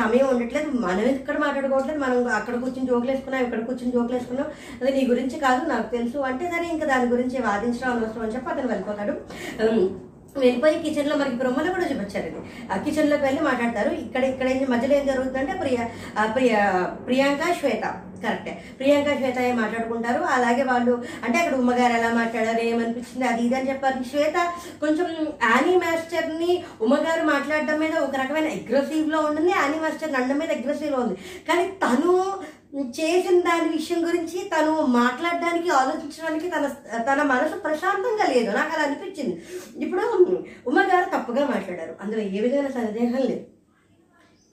సమయం 0.00 0.26
ఉండట్లేదు. 0.32 0.70
మనం 0.86 1.04
ఇక్కడ 1.14 1.38
మాట్లాడుకోవట్లేదు. 1.46 2.00
మనం 2.04 2.18
అక్కడ 2.40 2.54
కూర్చొని 2.64 2.90
జోకులు 2.92 3.10
వేసుకున్నాం 3.10 3.42
ఇక్కడ 3.46 3.62
కూర్చొని 3.70 3.94
జోకులు 3.96 4.16
వేసుకున్నాం. 4.18 4.48
అది 4.82 4.92
నీ 4.98 5.02
గురించి 5.12 5.38
కాదు 5.46 5.62
నాకు 5.72 5.88
తెలుసు. 5.96 6.18
అంటే 6.30 6.44
సరే 6.54 6.66
ఇంకా 6.74 6.86
దాని 6.92 7.08
గురించి 7.14 7.36
వాదించడం 7.48 7.90
అవసరం 7.92 8.22
అని 8.26 8.34
చెప్పి 8.36 8.50
అతను 8.52 8.70
వెళ్ళిపోతాడు. 8.74 9.14
వెళ్ళిపోయి 10.42 10.76
కిచెన్లో 10.82 11.14
మనకి 11.20 11.36
ప్రొమోలో 11.36 11.70
కూడా 11.72 11.86
చూపించారండి. 11.90 12.40
ఆ 12.72 12.76
కిచెన్లోకి 12.84 13.24
వెళ్ళి 13.24 13.40
మాట్లాడతారు. 13.42 13.90
ఇక్కడ 14.04 14.22
ఇక్కడ 14.24 14.48
ఏం 14.48 14.60
మధ్యలో 14.70 14.94
ఏం 14.98 15.06
జరుగుతుందంటే 15.06 15.54
ప్రియా 15.62 15.82
ప్రియా 16.34 16.34
ప్రియ 16.36 16.52
ప్రియాంక 17.06 17.42
శ్వేత. 17.60 17.86
కరెక్టే 18.24 18.52
ప్రియాంక 18.78 19.16
శ్వేత 19.18 19.38
ఏం 19.38 19.56
మాట్లాడుకుంటారు? 19.60 20.20
అలాగే 20.36 20.62
వాళ్ళు 20.62 20.94
అంటే 21.24 21.36
అక్కడ 21.38 21.54
ఉమ్మగారు 21.54 21.94
ఎలా 21.98 22.10
మాట్లాడారు? 22.14 22.62
ఏమనిపించింది? 22.70 23.26
అది 23.28 23.42
ఇది 23.46 23.54
అని 23.54 23.70
చెప్పారు. 23.70 24.04
శ్వేత 24.10 24.36
కొంచెం 24.80 25.10
యానీ 25.42 25.74
మాస్టర్ని 25.76 26.52
ఉమ్మగారు 26.82 27.24
మాట్లాడడం 27.32 27.78
మీద 27.80 27.94
ఒక 28.06 28.16
రకమైన 28.22 28.48
అగ్రెసివ్లో 28.58 29.20
ఉంటుంది. 29.20 29.50
యానీ 29.50 29.78
మాస్టర్ 29.78 30.12
నండం 30.12 30.38
మీద 30.38 30.50
అగ్రెసివ్లో 30.58 31.00
ఉంది. 31.00 31.16
కానీ 31.48 31.66
తను 31.84 32.14
చేసిన 32.74 33.40
దాని 33.40 33.68
విషయం 33.68 34.06
గురించి 34.08 34.50
తను 34.56 34.86
మాట్లాడడానికి 34.86 35.70
ఆలోచించడానికి 35.70 36.48
తన 36.48 36.66
తన 37.02 37.22
మనసు 37.22 37.54
ప్రశాంతంగా 37.54 38.26
లేదు. 38.34 38.50
నాకు 38.56 38.72
అలా 38.74 38.82
అనిపించింది. 38.82 39.42
ఇప్పుడు 39.84 40.02
ఉమ్మగారు 40.66 41.08
తప్పుగా 41.16 41.46
మాట్లాడారు. 41.48 41.96
అందులో 42.00 42.20
ఏ 42.20 42.40
విధమైన 42.40 42.70
సందేహం 42.70 43.16
లేదు. 43.16 43.46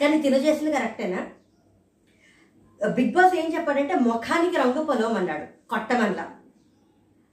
కానీ 0.02 0.22
తిను 0.22 0.36
చేసింది 0.36 0.72
కరెక్టేనా? 0.72 1.22
బిగ్ 2.88 3.12
బాస్ 3.12 3.36
ఏం 3.36 3.54
చెప్పాడంటే 3.54 3.94
ముఖానికి 3.94 4.58
రంగు 4.58 4.84
పొలవమన్నాడు. 4.84 5.70
కొట్టమల్లా 5.70 6.26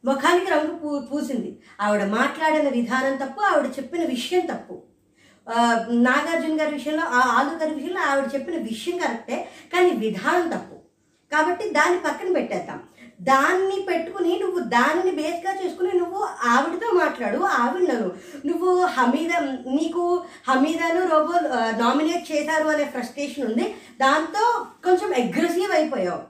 ముఖానికి 0.04 0.50
రంగు 0.50 0.76
పూ 0.78 1.00
పూసింది. 1.00 1.58
ఆవిడ 1.80 2.04
మాట్లాడిన 2.04 2.68
విధానం 2.68 3.26
తప్పు 3.26 3.40
ఆవిడ 3.40 3.66
చెప్పిన 3.70 4.04
విషయం 4.04 4.46
తప్పు. 4.46 4.82
నాగార్జున 5.90 6.60
గారి 6.60 6.74
విషయంలో 6.74 7.02
ఆ 7.02 7.20
ఆలు 7.38 7.58
గారి 7.58 7.74
విషయంలో 7.74 8.00
ఆవిడ 8.00 8.34
చెప్పిన 8.34 8.56
విషయం 8.56 8.98
కరెక్టే 8.98 9.48
కానీ 9.74 9.90
విధానం 9.90 10.48
తప్పు. 10.48 10.74
కాబట్టి 11.32 11.70
దాన్ని 11.70 11.98
పక్కన 12.00 12.32
పెట్టేద్దాం. 12.32 12.82
దాన్ని 13.22 13.86
పెట్టుకుని 13.88 14.38
నువ్వు 14.38 14.58
దానిని 14.58 15.16
బేస్గా 15.16 15.64
చేసుకుని 15.64 15.92
నువ్వు 15.98 16.28
ఆవిడతో 16.42 16.92
మాట్లాడు 16.92 17.38
ఆవిడను 17.38 18.12
నువ్వు 18.46 18.84
హమీద 18.84 19.32
నీకు 19.66 20.24
హమీదాను 20.48 21.08
రోబో 21.08 21.34
నామినేట్ 21.78 22.32
చేశారు 22.32 22.68
అనే 22.68 22.84
ఫ్రస్ట్రేషన్ 22.84 23.44
ఉంది. 23.44 23.74
దాంతో 24.00 24.66
కొంచెం 24.84 25.24
అగ్రెసివ్ 25.24 25.72
అయిపోయావు. 25.72 26.22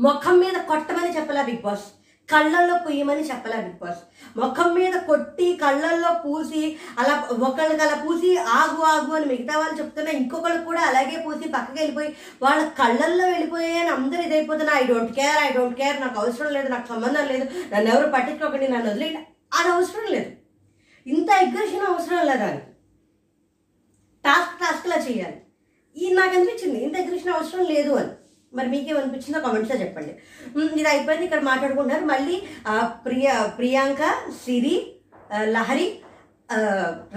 ముఖం 0.00 0.38
మీద 0.38 0.60
కొట్టమని 0.68 1.16
చెప్పలా 1.16 1.42
బిగ్ 1.42 1.62
బాస్. 1.62 1.97
కళ్ళల్లో 2.32 2.74
పుయ్యమని 2.78 3.22
చెప్పలే 3.28 3.56
బిగ్ 3.56 3.78
బాస్. 3.82 4.02
ముఖం 4.38 4.74
మీద 4.74 4.94
కొట్టి 5.00 5.46
కళ్ళల్లో 5.62 6.10
పూసి 6.24 6.76
అలా 6.98 7.14
ఒకళ్ళకి 7.48 7.82
అలా 7.82 7.96
పూసి 8.04 8.36
ఆగు 8.36 8.82
ఆగు 8.82 9.12
అని 9.12 9.26
మిగతా 9.26 9.58
వాళ్ళు 9.58 9.78
చెప్తున్నా 9.78 10.10
ఇంకొకళ్ళు 10.10 10.64
కూడా 10.64 10.80
అలాగే 10.80 11.16
పూసి 11.26 11.48
పక్కకి 11.48 11.78
వెళ్ళిపోయి 11.78 12.16
వాళ్ళ 12.42 12.68
కళ్ళల్లో 12.80 13.26
వెళ్ళిపోయి 13.26 13.78
అని 13.78 13.88
అందరూ 13.88 14.22
ఇదైపోతున్నా. 14.22 14.74
I 14.78 14.84
don't 14.86 15.12
care 15.12 15.38
I 15.44 15.50
don't 15.52 15.78
care 15.78 16.00
నాకు 16.00 16.20
అవసరం 16.20 16.52
లేదు 16.52 16.68
నాకు 16.68 16.88
సంబంధం 16.88 17.26
లేదు 17.26 17.74
నన్ను 17.74 17.90
ఎవరు 17.94 18.10
పట్టించుకోకండి 18.10 18.68
నన్ను 18.68 18.90
వదిలేయండి. 18.90 19.22
అది 19.54 19.68
అవసరం 19.68 20.06
లేదు. 20.12 20.30
ఇంత 21.06 21.30
అగ్రెషన్ 21.30 21.86
అవసరం 21.86 22.26
లేదు 22.26 22.44
అని? 22.44 22.62
టాస్క్ 24.24 24.56
టాస్క్లా 24.60 24.96
చేయాలి. 24.96 25.38
ఈ 25.96 26.14
నాకు 26.14 26.34
అనిపించింది 26.36 26.84
ఇంత 26.84 26.96
అగ్రెషన్ 26.96 27.32
అవసరం 27.32 27.64
లేదు 27.64 27.90
అని. 27.90 28.12
మరి 28.56 28.68
మీకేమనిపించిందో 28.68 29.40
కామెంట్స్లో 29.40 29.76
చెప్పండి. 29.80 30.12
ఇది 30.80 30.88
అయిపోయింది. 30.88 31.24
ఇక్కడ 31.24 31.42
మాట్లాడుకుంటున్నారు. 31.50 32.04
మళ్ళీ 32.12 32.36
ప్రియా 33.04 33.04
ప్రియ 33.06 33.28
ప్రియాంక 33.58 34.02
సిరి 34.44 34.76
లహరి 35.54 35.88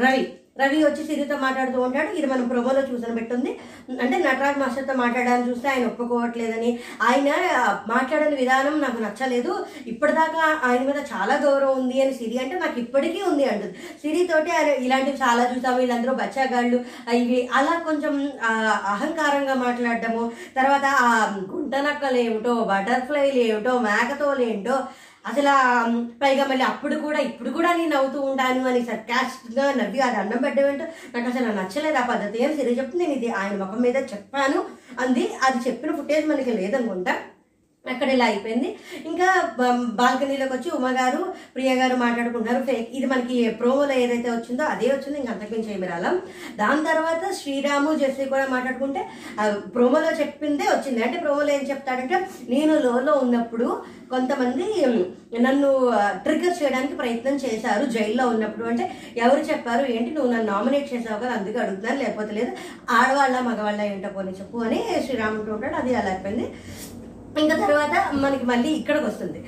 రవి. 0.03 0.23
రవి 0.60 0.84
వచ్చి 0.84 1.03
సిరితో 1.08 1.36
మాట్లాడుతూ 1.38 1.81
ఉంటాడు. 1.81 2.10
ఇది 2.17 2.27
మనం 2.27 2.48
ప్రోమోలో 2.48 2.81
చూసిన 2.81 3.13
పెట్టుంది 3.13 3.51
అంటే 4.01 4.17
నటరాజ్ 4.17 4.58
మాస్టర్తో 4.60 4.93
మాట్లాడాలని 4.93 5.50
చూస్తే 5.50 5.70
ఆయన 5.70 5.86
ఒప్పుకోవట్లేదని. 5.86 6.79
ఆయన 7.01 7.29
మాట్లాడని 7.88 8.36
విధానం 8.36 8.81
నాకు 8.81 9.00
నచ్చలేదు. 9.01 9.65
ఇప్పటిదాకా 9.88 10.43
ఆయన 10.63 10.81
మీద 10.81 11.00
చాలా 11.13 11.36
గౌరవం 11.36 11.79
ఉంది 11.79 12.01
అని 12.01 12.13
సిరి 12.13 12.38
అంటే 12.38 12.55
నాకు 12.60 12.79
ఇప్పటికీ 12.79 13.22
ఉంది 13.22 13.46
అంటుంది. 13.46 13.75
సిరితోటి 14.01 14.51
ఆయన 14.51 14.67
ఇలాంటివి 14.67 15.17
చాలా 15.17 15.43
చూసాము. 15.51 15.77
వీళ్ళందరూ 15.77 16.13
బచ్చాగాళ్ళు. 16.13 16.79
ఇవి 17.13 17.50
అలా 17.53 17.75
కొంచెం 17.86 18.31
అహంకారంగా 18.93 19.53
మాట్లాడటము 19.53 20.31
తర్వాత 20.55 20.86
ఆ 20.86 21.12
గుంటనక్కలు 21.51 22.17
ఏమిటో 22.17 22.53
బటర్ఫ్లైలు 22.53 23.39
ఏమిటో 23.39 23.79
మేకతోలు 23.79 24.41
ఏంటో 24.41 24.77
అసలు 25.25 25.51
పైగా 26.21 26.45
మళ్ళీ 26.45 26.65
అప్పుడు 26.65 26.95
కూడా 26.95 27.19
ఇప్పుడు 27.19 27.49
కూడా 27.49 27.73
నేను 27.73 27.95
నవ్వుతూ 27.95 28.21
ఉంటాను 28.21 28.67
అని 28.67 28.85
సర్కాస్ట్గా 28.85 29.71
నవ్వి 29.71 29.99
అది 29.99 30.15
అన్నం 30.15 30.37
పెట్టమంటే 30.37 30.85
నాకు 31.15 31.27
అసలు 31.29 31.45
నచ్చలేదు 31.45 31.97
ఆ 31.97 32.05
పద్ధతి. 32.05 32.45
అని 32.45 32.57
సరే 32.57 32.71
చెప్తే 32.71 32.97
నేను 32.97 33.11
ఇది 33.11 33.29
ఆయన 33.31 33.63
ముఖం 33.63 33.81
మీద 33.81 33.95
చెప్పాను. 33.95 34.65
అంది 34.99 35.33
అది 35.43 35.69
చెప్పిన 35.69 35.95
ఫుటేజ్ 35.95 36.27
మనకి 36.27 36.51
లేదనుకుంటా. 36.51 37.15
అక్కడ 37.85 38.09
ఇలా 38.15 38.25
అయిపోయింది. 38.31 38.69
ఇంకా 39.09 39.27
బాల్కనీలోకి 40.00 40.53
వచ్చి 40.55 40.69
ఉమ 40.77 40.88
గారు 40.97 41.21
ప్రియ 41.55 41.71
గారు 41.79 41.95
మాట్లాడుకుంటున్నారు. 42.03 42.59
ఫేక్ 42.67 42.89
ఇది 42.97 43.07
మనకి 43.13 43.38
ప్రోమోలో 43.59 43.93
ఏదైతే 44.03 44.29
వచ్చిందో 44.33 44.63
అదే 44.73 44.88
వచ్చింది 44.91 45.17
ఇంకా 45.21 45.31
అంతకుమించి 45.33 45.71
ఏమి 45.75 45.88
రాలం. 45.91 46.15
దాని 46.59 46.83
తర్వాత 46.89 47.23
శ్రీరాము 47.39 47.91
జెస్సీ 48.01 48.25
కూడా 48.33 48.45
మాట్లాడుకుంటే 48.53 49.01
ప్రోమోలో 49.75 50.11
చెప్పిందే 50.21 50.67
వచ్చింది. 50.73 51.01
అంటే 51.07 51.17
ప్రోమోలో 51.23 51.51
ఏం 51.57 51.65
చెప్తాడంటే 51.71 52.19
నేను 52.53 52.75
లోలో 52.85 53.15
ఉన్నప్పుడు 53.23 53.69
కొంతమంది 54.13 54.65
నన్ను 55.45 55.69
ట్రిగర్ 56.23 56.57
చేయడానికి 56.61 56.95
ప్రయత్నం 57.01 57.35
చేశారు 57.45 57.83
జైల్లో 57.97 58.23
ఉన్నప్పుడు. 58.33 58.65
అంటే 58.71 58.85
ఎవరు 59.23 59.43
చెప్పారు 59.51 59.83
ఏంటి 59.95 60.09
నువ్వు 60.15 60.31
నన్ను 60.33 60.50
నామినేట్ 60.53 60.89
చేసావు 60.93 61.19
కదా 61.25 61.33
అందుకే 61.39 61.61
అడుగుతున్నాను 61.65 62.01
లేకపోతే 62.03 62.31
లేదు 62.39 62.51
ఆడవాళ్ళ 63.00 63.35
మగవాళ్ళ 63.50 63.81
ఏంటో 63.91 64.11
పోనీ 64.17 64.33
చెప్పు 64.41 64.65
అని 64.67 64.81
శ్రీరామ్ 65.05 65.38
అంటూ 65.41 65.53
ఉంటాడు 65.57 65.77
అది 65.83 65.93
అలా 66.01 66.11
అయిపోయింది. 66.15 66.47
ఇంకా 67.39 67.55
తర్వాత 67.65 67.95
మనకి 68.13 68.45
మళ్ళీ 68.45 68.69
ఇక్కడికి 68.69 69.05
వస్తుంది. 69.05 69.39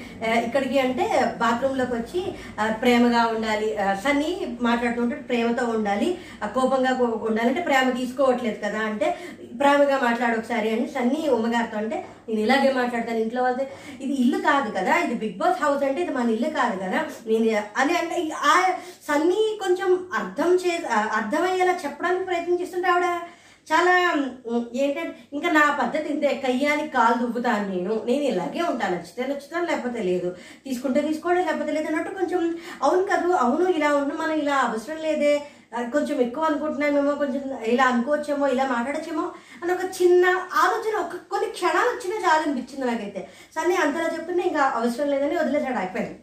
ఇక్కడికి 0.46 0.80
అంటే 0.80 1.34
బాత్రూంలోకి 1.38 1.94
వచ్చి 1.96 2.22
ప్రేమగా 2.82 3.22
ఉండాలి. 3.28 3.78
సన్నీ 4.04 4.58
మాట్లాడుతుంటే 4.62 5.16
ప్రేమతో 5.16 5.66
ఉండాలి. 5.66 6.18
కోపంగా 6.58 6.92
ఉండాలంటే 7.30 7.50
అంటే 7.50 7.62
ప్రేమ 7.62 7.90
తీసుకోవట్లేదు 7.90 8.60
కదా. 8.66 8.80
అంటే 8.80 9.18
ప్రేమగా 9.60 9.98
మాట్లాడు 10.04 10.38
ఒకసారి 10.40 10.70
అని 10.75 10.88
సన్నీ 10.88 11.30
ఉమ్మగారితో 11.30 11.78
అంటే 11.78 12.06
నేను 12.30 12.42
ఇలాగే 12.42 12.74
మాట్లాడతాను 12.74 13.18
ఇంట్లో 13.18 13.44
వాళ్ళతో. 13.44 13.66
ఇది 14.02 14.13
ఇల్లు 14.13 14.38
కాదు 14.38 14.72
కదా. 14.78 14.94
ఇది 14.98 15.16
బిగ్ 15.16 15.38
బాస్ 15.38 15.62
హౌస్ 15.63 15.84
అంటే 15.84 16.02
ఇది 16.02 16.13
మన 16.13 16.30
ఇల్లు 16.30 16.50
కాదు 16.50 16.75
కదా. 16.86 17.00
నేను 17.28 17.50
అని 17.78 17.98
అంటే 17.98 18.16
ఆ 18.52 18.56
సన్నీ 19.08 19.58
కొంచెం 19.63 19.92
అర్థం 20.13 20.52
చే 20.56 20.74
అర్థమయ్యేలా 21.20 21.75
చెప్పడానికి 21.86 22.25
ప్రయత్నం 22.25 22.60
చేస్తుంటే 22.62 22.90
ఆవిడ 22.90 23.08
ఏంటంటే 24.76 25.16
ఇంకా 25.34 25.50
నా 25.52 25.64
పద్ధతి 25.82 26.08
ఇంతే. 26.14 26.30
కయ్యానికి 26.46 26.92
కాలు 26.98 27.18
దువ్వుతాను 27.22 27.66
నేను. 27.74 27.94
నేను 28.06 28.24
ఇలాగే 28.24 28.62
ఉంటాను 28.62 28.96
నచ్చితే 28.96 29.24
నచ్చుతాను 29.28 29.66
లేకపోతే 29.66 30.02
లేదు. 30.04 30.30
తీసుకుంటే 30.66 31.02
తీసుకోవడం 31.02 31.46
లేకపోతే 31.46 31.72
లేదు 31.72 31.88
అన్నట్టు 31.88 32.14
కొంచెం 32.14 32.42
అవును 32.84 33.04
కదూ. 33.04 33.30
అవును 33.46 33.70
ఇలా 33.70 33.90
ఉన్న 33.96 34.14
మనం 34.14 34.36
ఇలా 34.44 34.56
అవసరం 34.70 34.98
లేదే. 34.98 35.34
కొంచెం 35.94 36.18
ఎక్కువ 36.22 36.44
అనుకుంటున్నామేమో 36.44 37.12
కొంచెం 37.16 37.44
ఇలా 37.64 37.86
అనుకోవచ్చేమో 37.86 38.48
ఇలా 38.48 38.66
మాట్లాడచ్చేమో 38.68 39.24
అని 39.62 39.72
ఒక 39.74 39.86
చిన్న 40.02 40.26
ఆలోచన 40.54 40.96
ఒక 41.06 41.16
కొన్ని 41.32 41.48
క్షణాలు 41.50 41.90
వచ్చినా 41.94 42.18
చాలు 42.26 42.44
అనిపించింది 42.44 42.86
నాకైతే. 42.92 43.22
సరే 43.56 43.76
అంతలా 43.76 44.10
చెప్తున్నా 44.14 44.44
ఇంకా 44.44 44.64
అవసరం 44.76 45.10
లేదని 45.10 45.38
వదిలేసాడు 45.38 45.78
అయిపోయింది 45.78 46.20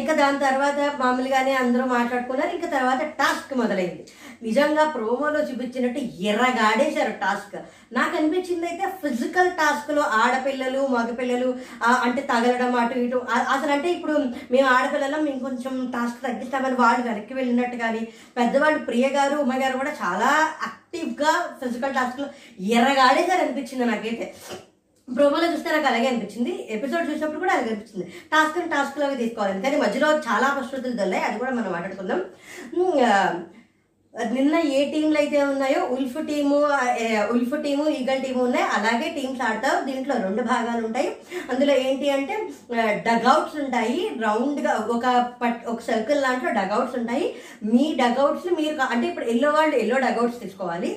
ఇంకా 0.00 0.12
దాని 0.12 0.38
తర్వాత 0.38 0.78
మామూలుగానే 0.98 1.52
అందరూ 1.54 1.84
మాట్లాడుకున్నారు. 1.86 2.50
ఇంకా 2.56 2.68
తర్వాత 2.78 3.02
టాస్క్ 3.20 3.52
మొదలైంది. 3.58 4.02
నిజంగా 4.42 4.84
ప్రోమోలో 4.94 5.40
చూపించినట్టు 5.48 6.00
ఎర్రగాడేశారు 6.30 7.12
టాస్క్. 7.24 7.56
నాకు 7.96 8.14
అనిపించింది 8.16 8.66
అయితే 8.66 8.86
ఫిజికల్ 9.02 9.50
టాస్క్లో 9.60 10.02
ఆడపిల్లలు 10.20 10.82
మగపిల్లలు 10.94 11.50
అంటే 12.06 12.22
తగలడం 12.30 12.76
అటు 12.82 12.98
ఇటు. 12.98 13.20
అసలు 13.54 13.72
అంటే 13.76 13.90
ఇప్పుడు 13.96 14.16
మేము 14.54 14.68
ఆడపిల్లలం 14.76 15.22
మేము 15.28 15.40
కొంచెం 15.46 15.74
టాస్క్ 15.96 16.24
తగ్గిస్తామని 16.26 16.78
వాళ్ళు 16.82 17.04
వెనక్కి 17.08 17.34
వెళ్ళినట్టు 17.40 17.76
కానీ 17.84 18.02
పెద్దవాళ్ళు 18.38 18.80
ప్రియ 18.88 19.08
గారు 19.18 19.36
ఉమ్మగారు 19.44 19.76
కూడా 19.82 19.92
చాలా 20.02 20.30
యాక్టివ్గా 20.64 21.32
ఫిజికల్ 21.62 21.96
టాస్క్లో 22.00 22.26
ఎర్రగాడేశారు 22.78 23.42
అనిపించింది 23.46 23.84
నాకైతే. 23.84 24.26
ప్రోమోలో 25.08 25.46
చూస్తే 25.52 25.68
నాకు 25.74 25.86
అలాగే 25.86 26.08
అనిపించింది. 26.08 26.52
ఎపిసోడ్ 26.74 27.08
చూసినప్పుడు 27.10 27.40
కూడా 27.44 27.52
అలాగే 27.52 27.70
అనిపించింది. 27.74 28.06
టాస్క్ 28.32 28.58
టాస్క్ 28.74 29.00
లాగా 29.02 29.16
తీసుకోవాలి. 29.22 29.62
కానీ 29.64 29.76
మధ్యలో 29.84 30.08
చాలా 30.28 30.48
ప్రశ్నలు 30.56 30.96
దొల్లాయి 31.00 31.24
అది 31.28 31.38
కూడా 31.38 31.52
మనం 31.56 31.72
మాట్లాడుకుందాం. 31.76 32.20
నిన్న 34.14 34.54
ఏ 34.76 34.78
టీంలు 34.92 35.18
అయితే 35.20 35.38
ఉన్నాయో 35.50 35.80
wolf 35.96 36.16
team 36.28 36.56
wolf 37.34 37.52
team 37.64 37.84
eagle 37.98 38.22
team 38.24 38.40
ఉన్నాయి. 38.44 38.64
అలాగే 38.76 39.08
టీమ్స్ 39.16 39.42
ఆడతారు. 39.48 39.78
దీంట్లో 39.88 40.14
రెండు 40.24 40.42
భాగాలు 40.48 40.82
ఉంటాయి. 40.86 41.10
అందులో 41.52 41.74
ఏంటి 41.88 42.08
అంటే 42.16 42.34
డగౌట్స్ 43.08 43.54
ఉంటాయి. 43.64 44.00
రౌండ్గా 44.24 44.72
ఒక 44.94 45.04
పట్ 45.42 45.62
ఒక 45.72 45.82
సర్కిల్ 45.90 46.24
దాంట్లో 46.26 46.50
డగౌట్స్ 46.60 46.96
ఉంటాయి. 47.00 47.26
మీ 47.74 47.84
డగౌట్స్ 48.02 48.48
మీరు 48.58 48.74
అంటే 48.94 49.06
ఇప్పుడు 49.10 49.28
ఎల్లో 49.34 49.52
వాళ్ళు 49.58 49.76
ఎల్లో 49.84 49.98
డగౌట్స్ 50.06 50.42
తీసుకోవాలి. 50.42 50.90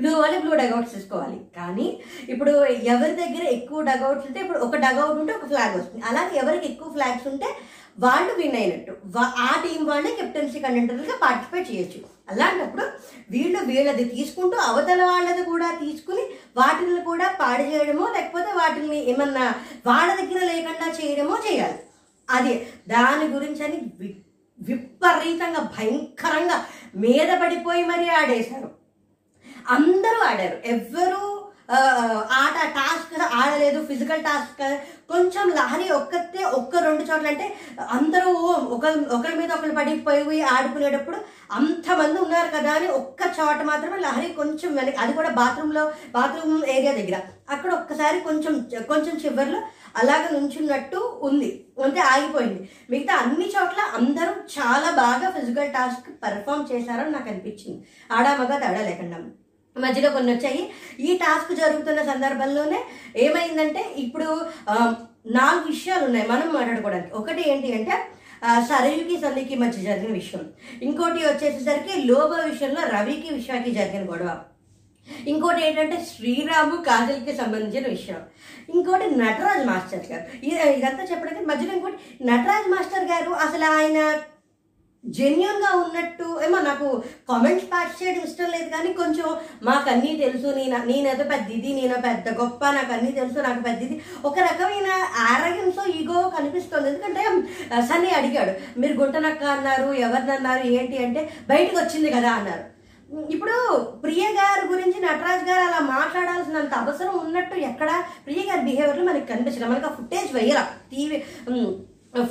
బ్లూ 0.00 0.10
వాళ్ళు 0.20 0.40
బ్లూ 0.44 0.52
డగౌట్స్ 0.62 0.94
తీసుకోవాలి. 0.96 1.38
కానీ 1.58 1.86
ఇప్పుడు 2.32 2.52
ఎవరి 2.94 3.14
దగ్గర 3.22 3.44
ఎక్కువ 3.58 3.80
డగౌట్స్ 3.90 4.26
ఉంటే 4.28 4.40
ఇప్పుడు 4.44 4.62
ఒక 4.68 4.76
డగౌట్ 4.86 5.20
ఉంటే 5.22 5.34
ఒక 5.38 5.48
ఫ్లాగ్ 5.52 5.76
వస్తుంది. 5.78 6.02
అలాగే 6.10 6.34
ఎవరికి 6.44 6.66
ఎక్కువ 6.72 6.90
ఫ్లాగ్స్ 6.96 7.28
ఉంటే 7.32 7.50
వాళ్ళు 8.06 8.32
విన్ 8.40 8.58
అయినట్టు. 8.62 8.92
ఆ 9.46 9.50
టీం 9.64 9.80
వాళ్ళే 9.92 10.12
కెప్టెన్సీ 10.20 10.60
కంటెంటర్గా 10.66 11.16
పార్టిసిపేట్ 11.26 11.70
చేయొచ్చు. 11.72 12.02
అలాంటప్పుడు 12.30 12.84
వీళ్ళు 13.30 13.58
వీళ్ళది 13.64 14.04
తీసుకుంటూ 14.04 14.56
అవతల 14.56 15.04
వాళ్ళది 15.04 15.44
కూడా 15.44 15.78
తీసుకుని 15.80 16.22
వాటిని 16.56 17.00
కూడా 17.00 17.36
పాడు 17.40 17.62
చేయడమో 17.62 18.12
లేకపోతే 18.12 18.52
వాటిని 18.52 19.10
ఏమన్నా 19.10 19.54
వాళ్ళ 19.86 20.14
దగ్గర 20.14 20.44
లేకుండా 20.44 20.92
చేయడమో 20.92 21.38
చేయాలి. 21.50 21.78
అదే 22.30 22.66
దాని 22.88 23.28
గురించి 23.28 23.64
అని 23.64 23.76
వి- 23.76 24.24
విపరీతంగా 24.62 25.70
భయంకరంగా 25.78 26.66
మీద 26.96 27.40
పడిపోయి 27.40 27.84
మరీ 27.84 28.08
ఆడేశారు. 28.08 28.70
అందరూ 29.68 30.20
ఆడారు. 30.24 30.60
ఎవ్వరూ 30.64 31.43
ఆట 31.70 32.56
టాస్క్ 32.74 33.34
ఆడలేదు 33.34 33.86
ఫిజికల్ 33.86 34.24
టాస్క్ 34.24 34.62
కొంచెం 35.08 35.48
లహరి 35.48 35.90
ఒక్కతే 35.90 36.44
ఒక్క 36.44 36.76
రెండు 36.76 37.02
చోట్ల 37.02 37.26
అంటే 37.26 37.56
అందరూ 37.90 38.30
ఒక 38.74 38.84
ఒకరి 38.86 39.36
మీద 39.36 39.52
ఒకరు 39.52 39.72
పడిపోయి 39.72 40.42
ఆడుకునేటప్పుడు 40.42 41.16
అంతమంది 41.52 42.20
ఉన్నారు 42.20 42.50
కదా 42.56 42.72
అని 42.72 42.86
ఒక్క 42.86 43.22
చోట 43.40 43.62
మాత్రమే 43.62 43.96
లహరి 43.96 44.28
కొంచెం 44.32 44.74
వెనక 44.74 44.98
అది 44.98 45.12
కూడా 45.12 45.28
బాత్రూంలో 45.30 45.92
బాత్రూమ్ 46.10 46.64
ఏరియా 46.64 46.92
దగ్గర. 46.92 47.20
అక్కడ 47.50 47.72
ఒక్కసారి 47.72 48.20
కొంచెం 48.20 48.54
కొంచెం 48.88 49.16
చివరిలో 49.16 49.62
అలాగ 49.96 50.28
నుంచున్నట్టు 50.32 51.18
ఉంది. 51.22 51.66
అంటే 51.84 52.00
ఆగిపోయింది. 52.00 52.70
మిగతా 52.90 53.14
అన్ని 53.14 53.46
చోట్ల 53.46 53.80
అందరూ 53.94 54.32
చాలా 54.56 54.90
బాగా 54.90 55.30
ఫిజికల్ 55.30 55.72
టాస్క్ 55.72 56.08
పర్ఫామ్ 56.22 56.72
చేశారని 56.72 57.10
నాకు 57.10 57.28
అనిపించింది. 57.28 57.86
ఆడా 58.12 58.36
మగ 58.36 58.58
తేడా 58.58 58.80
లేకుండా. 58.80 59.18
మధ్యలో 59.82 60.10
కొన్ని 60.10 60.32
వచ్చాయి. 60.34 60.62
ఈ 61.00 61.16
టాస్క్ 61.22 61.52
జరుగుతున్న 61.60 62.00
సందర్భంలోనే 62.12 62.80
ఏమైందంటే 63.16 63.82
ఇప్పుడు 63.98 64.28
నాలుగు 65.38 65.66
విషయాలు 65.72 66.04
ఉన్నాయి 66.04 66.26
మనం 66.28 66.48
మాట్లాడుకోవడానికి. 66.54 67.14
ఒకటి 67.20 67.42
ఏంటి 67.50 67.68
అంటే 67.78 67.94
సరయుకి 68.68 69.14
సన్నికి 69.20 69.54
మధ్య 69.54 69.82
జరిగిన 69.82 70.12
విషయం. 70.12 70.42
ఇంకోటి 70.86 71.20
వచ్చేసేసరికి 71.26 71.94
లోబో 72.08 72.36
విషయంలో 72.50 72.82
రవికి 72.94 73.28
విశ్వాకి 73.34 73.70
జరిగిన 73.78 74.10
గొడవ. 74.10 74.32
ఇంకోటి 75.30 75.60
ఏంటంటే 75.66 75.96
శ్రీరాము 76.10 76.76
కాజల్కి 76.88 77.32
సంబంధించిన 77.40 77.86
విషయం. 77.96 78.20
ఇంకోటి 78.74 79.06
నటరాజ్ 79.22 79.66
మాస్టర్ 79.66 80.06
గారు. 80.12 80.24
ఇదంతా 80.78 81.04
చెప్పడానికి 81.10 81.46
మధ్యలో 81.50 81.72
ఇంకోటి 81.78 81.98
నటరాజ్ 82.30 82.70
మాస్టర్ 82.74 83.10
గారు 83.12 83.32
అసలు 83.46 83.66
ఆయన 83.78 83.98
జెన్యున్గా 85.16 85.70
ఉన్నట్టు 85.84 86.26
ఏమో 86.44 86.58
నాకు 86.68 86.88
కామెంట్స్ 87.30 87.68
పాస్ 87.72 87.96
చేయడం 88.00 88.22
ఇష్టం 88.28 88.48
లేదు 88.54 88.68
కానీ 88.74 88.90
కొంచెం 89.00 89.28
మాకు 89.68 89.86
అన్నీ 89.94 90.12
తెలుసు. 90.24 90.48
నేను 90.58 90.78
నేనేదో 90.90 91.24
పెద్ద 91.32 91.48
ఇది 91.58 91.70
నేను 91.80 91.96
పెద్ద 92.08 92.34
గొప్ప 92.40 92.64
నాకు 92.78 92.92
అన్నీ 92.96 93.10
తెలుసు 93.20 93.46
నాకు 93.48 93.62
పెద్ద 93.68 93.82
ఇది 93.88 93.96
ఒక 94.28 94.38
రకమైన 94.48 94.90
ఆరోగ్యంతో 95.30 95.84
ఈగో 95.98 96.20
కనిపిస్తుంది. 96.36 96.88
ఎందుకంటే 96.92 97.22
సన్నీ 97.90 98.12
అడిగాడు 98.20 98.54
మీరు 98.82 98.96
గుంటనక్క 99.00 99.44
అన్నారు 99.56 99.88
ఎవరిని 100.06 100.34
అన్నారు 100.38 100.64
ఏంటి 100.78 101.04
అంటే 101.06 101.22
బయటకు 101.52 101.78
వచ్చింది 101.82 102.10
కదా 102.16 102.32
అన్నారు. 102.40 102.64
ఇప్పుడు 103.34 103.56
ప్రియ 104.02 104.24
గారి 104.36 104.62
గురించి 104.70 104.98
నటరాజ్ 105.06 105.44
గారు 105.48 105.62
అలా 105.68 105.80
మాట్లాడాల్సినంత 105.96 106.74
అవసరం 106.82 107.14
ఉన్నట్టు 107.24 107.56
ఎక్కడ 107.70 107.90
ప్రియ 108.26 108.42
గారి 108.48 108.62
బిహేవియర్లో 108.68 109.04
మనకి 109.10 109.30
కనిపించలేదు 109.32 109.72
మనకి 109.72 109.88
ఆ 109.90 109.96
ఫుటేజ్ 109.98 110.30
వేయాల. 110.36 110.62
టీవీ 110.92 111.18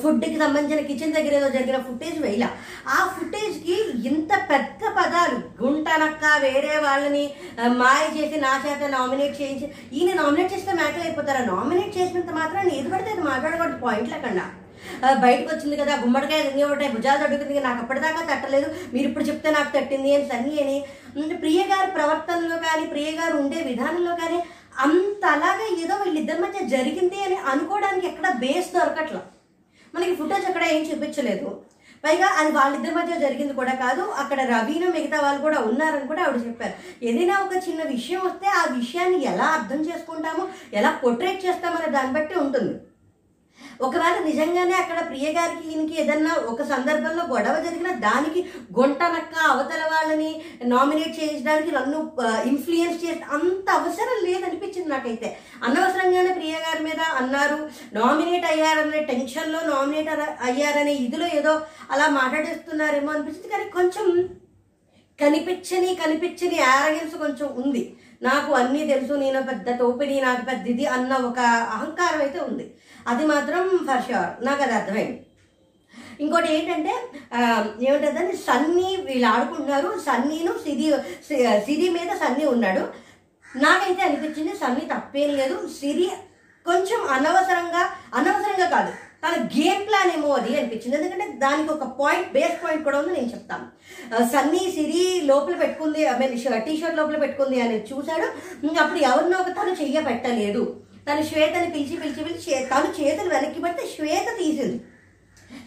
ఫుడ్కి 0.01 0.37
సంబంధించిన 0.37 0.81
కిచెన్ 0.87 1.15
దగ్గర 1.15 1.33
ఏదో 1.39 1.49
జరిగిన 1.49 1.77
ఫుటేజ్ 1.87 2.17
వేయాల 2.21 2.45
ఆ 2.89 2.99
ఫుటేజ్కి 3.15 3.77
ఇంత 4.09 4.31
పెద్ద 4.51 4.81
పదాలు 4.97 5.37
గుంటనక్క 5.61 6.25
వేరే 6.45 6.73
వాళ్ళని 6.85 7.23
మాయ 7.81 8.03
చేసి 8.15 8.37
నా 8.41 8.53
చేత 8.65 8.89
నామినేట్ 8.93 9.35
చేయించి 9.41 9.67
ఈయన 9.93 10.13
నామినేట్ 10.21 10.53
చేస్తే 10.53 10.73
మ్యాటర్ 10.79 11.05
అయిపోతారా? 11.05 11.41
నామినేట్ 11.51 11.97
చేసినంత 11.97 12.33
మాత్రం 12.39 12.69
ఏది 12.77 12.89
పడితే 12.93 13.11
అది 13.15 13.25
మాట్లాడకూడదు 13.31 13.79
పాయింట్ 13.85 14.13
లేకుండా 14.13 14.45
బయటకు 15.23 15.49
వచ్చింది 15.51 15.75
కదా 15.81 15.93
గుమ్మడికాయ 16.01 16.41
రింగి 16.41 16.63
ఒకటే 16.65 16.87
భుజాలు 16.95 17.21
తడుగుతుంది 17.21 17.61
నాకు 17.67 17.79
అప్పటిదాకా 17.83 18.23
తట్టలేదు 18.31 18.67
మీరు 18.93 19.05
ఇప్పుడు 19.09 19.27
చెప్తే 19.29 19.51
నాకు 19.51 19.71
తట్టింది 19.77 20.09
అని 20.15 20.25
సన్నీ 20.31 20.55
అని. 20.63 20.77
ప్రియ 21.43 21.61
గారి 21.71 21.89
ప్రవర్తనలో 21.97 22.57
కానీ 22.67 22.85
ప్రియ 22.93 23.11
గారు 23.19 23.35
ఉండే 23.43 23.61
విధానంలో 23.69 24.15
కానీ 24.23 24.39
అంత 24.85 25.23
అలాగా 25.35 25.67
ఏదో 25.83 25.95
వీళ్ళిద్దరి 26.03 26.41
మధ్య 26.41 26.65
జరిగింది 26.75 27.19
అని 27.25 27.37
అనుకోవడానికి 27.51 28.05
ఎక్కడ 28.07 28.27
బేస్ 28.43 28.69
దొరకట్లా. 28.75 29.21
మనకి 29.93 30.15
ఫుటేజ్ 30.21 30.45
అక్కడ 30.49 30.63
ఏం 30.75 30.81
చూపించలేదు. 30.89 31.49
పైగా 32.05 32.27
అది 32.39 32.51
వాళ్ళిద్దరి 32.55 32.93
మధ్య 32.95 33.17
జరిగింది 33.19 33.53
కూడా 33.59 33.73
కాదు 33.81 34.03
అక్కడ 34.21 34.39
రవీను 34.53 34.87
మిగతా 34.95 35.17
వాళ్ళు 35.25 35.41
కూడా 35.41 35.59
ఉన్నారని 35.67 36.07
కూడా 36.07 36.23
ఆవిడ 36.23 36.39
చెప్పారు. 36.47 36.73
ఏదైనా 37.07 37.35
ఒక 37.43 37.61
చిన్న 37.67 37.81
విషయం 37.91 38.21
వస్తే 38.25 38.47
ఆ 38.61 38.63
విషయాన్ని 38.79 39.19
ఎలా 39.31 39.45
అర్థం 39.57 39.81
చేసుకుంటామో 39.89 40.45
ఎలా 40.79 40.91
పొట్రేట్ 41.03 41.45
చేస్తామనే 41.45 41.87
దాన్ని 41.91 42.13
బట్టి 42.17 42.35
ఉంటుంది. 42.45 42.73
ఒకవేళ 43.85 44.17
నిజంగానే 44.27 44.75
అక్కడ 44.81 44.99
ప్రియ 45.09 45.27
గారికి 45.37 45.63
ఈయనకి 45.69 45.95
ఏదన్నా 46.01 46.33
ఒక 46.51 46.63
సందర్భంలో 46.73 47.23
గొడవ 47.33 47.55
జరిగినా 47.65 47.91
దానికి 48.07 48.41
గుంటనక్క 48.77 49.35
అవతల 49.51 49.81
వాళ్ళని 49.93 50.29
నామినేట్ 50.73 51.17
చేయించడానికి 51.19 51.71
నన్ను 51.77 51.99
ఇన్ఫ్లుయెన్స్ 52.51 53.01
చేసి 53.03 53.23
అంత 53.37 53.67
అవసరం 53.79 54.17
లేదనిపించింది 54.27 54.89
నాకైతే. 54.89 55.29
అనవసరంగానే 55.67 56.31
ప్రియ 56.39 56.55
గారి 56.65 56.83
మీద 56.83 57.01
అన్నారు 57.21 57.59
నామినేట్ 57.99 58.47
అయ్యారనే 58.53 59.01
టెన్షన్లో 59.11 59.61
నామినేట్ 59.73 60.09
అయ్యారనే 60.49 60.95
ఇదిలో 61.07 61.27
ఏదో 61.39 61.55
అలా 61.91 62.07
మాట్లాడేస్తున్నారేమో 62.19 63.11
అనిపించింది. 63.15 63.53
కానీ 63.55 63.67
కొంచెం 63.77 64.07
కనిపించని 65.19 65.89
కనిపించని 65.95 66.59
ఆరగెన్స్ 66.75 67.15
కొంచెం 67.23 67.47
ఉంది. 67.63 67.83
నాకు 68.27 68.51
అన్నీ 68.53 68.81
తెలుసు 68.91 69.13
నేను 69.21 69.39
పెద్ద 69.41 69.69
టోపిని 69.79 70.15
నాకు 70.21 70.43
పెద్ద 70.49 70.67
ఇది 70.73 70.85
అన్న 70.95 71.13
ఒక 71.29 71.39
అహంకారం 71.75 72.21
అయితే 72.25 72.39
ఉంది. 72.49 72.65
అది 73.07 73.25
మాత్రం 73.25 73.69
ఫర్ 73.69 74.01
షూర్ 74.01 74.45
నాకు 74.45 74.63
అది 74.63 74.71
అర్థమైంది. 74.71 75.25
ఇంకోటి 76.19 76.53
ఏంటంటే 76.53 76.95
ఆ, 77.33 77.65
ఏమిటంటే 77.81 78.37
సన్నీ 78.47 78.97
వీళ్ళు 79.05 79.27
ఆడుకుంటున్నారు. 79.27 79.99
సన్నీను 80.05 80.51
సిరి 80.51 80.93
సి- 81.27 81.59
సిరి 81.59 81.89
మీద 81.89 82.15
సన్నీ 82.15 82.45
ఉన్నాడు. 82.45 82.79
నాకైతే 83.57 84.01
అనిపించింది 84.01 84.57
సన్నీ 84.57 84.81
తప్పేం 84.95 85.29
లేదు. 85.29 85.69
సిరి 85.81 86.11
కొంచెం 86.65 87.07
అనవసరంగా 87.07 87.89
అనవసరంగా 88.13 88.69
కాదు. 88.69 88.93
తన 89.25 89.43
గేమ్ 89.43 89.87
ప్లాన్ 89.87 90.11
ఏమో 90.11 90.27
అది 90.27 90.57
అనిపించింది. 90.57 90.97
ఎందుకంటే 90.97 91.31
దానికి 91.37 91.69
ఒక 91.69 91.83
పాయింట్ 91.83 92.33
బేస్ 92.33 92.65
పాయింట్ 92.65 92.83
కూడా 92.83 92.99
ఉంది 92.99 93.13
నేను 93.13 93.31
చెప్తాను. 93.31 93.65
సన్నీ 94.27 94.59
సిరి 94.59 95.21
లోపల 95.23 95.55
పెట్టుకుంది 95.55 96.01
ఐ 96.01 96.17
మీన్ 96.19 96.65
టీ 96.65 96.77
షర్ట్ 96.77 96.97
లోపల 96.97 97.17
పెట్టుకుంది 97.17 97.61
అనేది 97.61 97.93
చూశాడు. 97.93 98.25
అప్పుడు 98.79 98.99
ఎవరినో 98.99 99.39
ఒక 99.39 99.47
తను 99.47 99.71
చెయ్య 99.81 100.01
పెట్టలేదు 100.01 100.79
తను 101.11 101.23
శ్వేతని 101.23 101.69
పిలిచి 101.69 101.97
పిలిచి 101.97 102.23
పిలిచి 102.23 102.65
తను 102.65 103.01
చేతులు 103.01 103.29
వెనక్కి 103.29 103.61
పడితే 103.61 103.87
శ్వేత 103.95 104.39
తీసింది. 104.39 104.81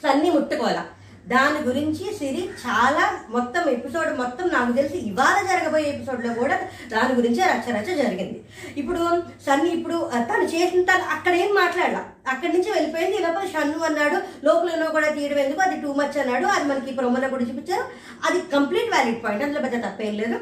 సన్నీ 0.03 0.31
ముట్టుకోవాల. 0.31 0.85
దాని 1.29 1.69
గురించి 1.69 2.15
సిరి 2.15 2.49
చాలా 2.67 3.21
మొత్తం 3.31 3.71
ఎపిసోడ్ 3.71 4.19
మొత్తం 4.19 4.49
నాకు 4.49 4.73
తెలిసి 4.73 4.97
ఇవాళ 4.97 5.47
జరగబోయే 5.47 5.85
ఎపిసోడ్లో 5.85 6.35
కూడా 6.35 6.61
దాని 6.89 7.15
గురించి 7.15 7.41
రచ్చరచ్చ 7.43 7.97
జరిగింది. 7.97 8.45
ఇప్పుడు 8.77 9.23
సన్ని 9.47 9.71
ఇప్పుడు 9.71 10.11
తను 10.17 10.43
చేసిన 10.43 10.83
తను 10.83 11.03
అక్కడ 11.03 11.35
ఏం 11.35 11.55
మాట్లాడాల? 11.55 12.05
అక్కడి 12.29 12.53
నుంచి 12.53 12.73
వెళ్ళిపోయింది. 12.73 13.17
ఈ 13.17 13.21
లోపల 13.21 13.47
షన్ను 13.47 13.79
అన్నాడు 13.79 14.47
లోపల 14.47 14.89
కూడా 14.89 15.09
తీయడం 15.09 15.39
ఎందుకు? 15.39 15.61
అది 15.61 15.81
టూ 15.81 15.93
మచ్ 15.93 16.19
అన్నాడు. 16.19 16.47
అది 16.47 16.65
మనకి 16.65 16.93
ప్రొమోలో 16.93 17.29
కూడా 17.29 17.45
చూపించారు. 17.45 17.85
అది 18.31 18.41
కంప్లీట్ 18.41 18.91
వ్యాలిడ్ 18.91 19.25
పాయింట్. 19.25 19.45
అందులో 19.45 19.61
పెద్ద 19.61 19.87
తప్పేం 19.87 20.15
లేదు. 20.15 20.41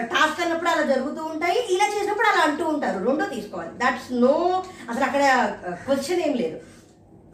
టాస్క్ 0.00 0.40
అన్నప్పుడు 0.40 0.70
అలా 0.70 0.82
జరుగుతూ 0.82 1.24
ఉంటాయి 1.24 1.58
ఇలా 1.74 1.86
చేసినప్పుడు 1.86 2.26
అలా 2.26 2.42
అంటూ 2.50 2.64
ఉంటారు. 2.68 3.04
రెండో 3.06 3.24
తీసుకోవాలి. 3.26 3.70
దట్స్ 3.70 4.12
నో 4.12 4.64
అసలు 4.90 5.04
అక్కడ 5.04 5.24
క్వశ్చన్ 5.84 6.20
ఏం 6.20 6.34
లేదు. 6.36 6.58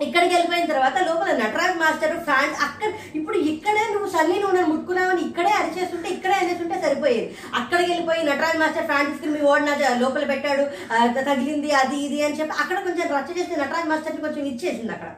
ఇక్కడికి 0.07 0.33
వెళ్ళిపోయిన 0.35 0.67
తర్వాత 0.73 0.97
లోపల 1.09 1.31
నటరాజ్ 1.43 1.81
మాస్టర్ 1.83 2.17
ఫ్యాన్ 2.29 2.55
అక్కడ 2.69 2.91
ఇప్పుడు 3.21 3.39
ఇక్కడే 3.53 3.85
నువ్వు 3.95 4.11
సన్నీ 4.17 4.39
నువ్వు 4.45 4.69
ముట్టుకున్నావు 4.73 4.89
ముట్టుకున్నావని 4.91 5.23
ఇక్కడే 5.29 5.53
అరిచేస్తుంటే 5.59 6.09
ఇక్కడే 6.15 6.37
అనేస్తుంటే 6.41 6.77
సరిపోయేది. 6.85 7.27
అక్కడికి 7.59 7.89
వెళ్ళిపోయి 7.93 8.23
నటరాజ్ 8.29 8.59
మాస్టర్ 8.63 8.87
ఫ్యాన్ 8.91 9.09
తీసుకుని 9.11 9.33
మీ 9.35 9.43
ఓడి 9.51 9.65
నా 9.67 9.75
లోపల 10.03 10.25
పెట్టాడు 10.33 10.65
తగిలింది 11.29 11.71
అది 11.81 11.99
ఇది 12.07 12.19
అని 12.27 12.39
చెప్పి 12.39 12.55
అక్కడ 12.63 12.79
కొంచెం 12.87 13.07
రచ్చ 13.17 13.31
చేసి 13.39 13.61
నటరాజ్ 13.63 13.91
మాస్టర్ని 13.93 14.25
కొంచెం 14.27 14.43
ఇచ్చేసింది 14.53 14.93
అక్కడ. 14.97 15.11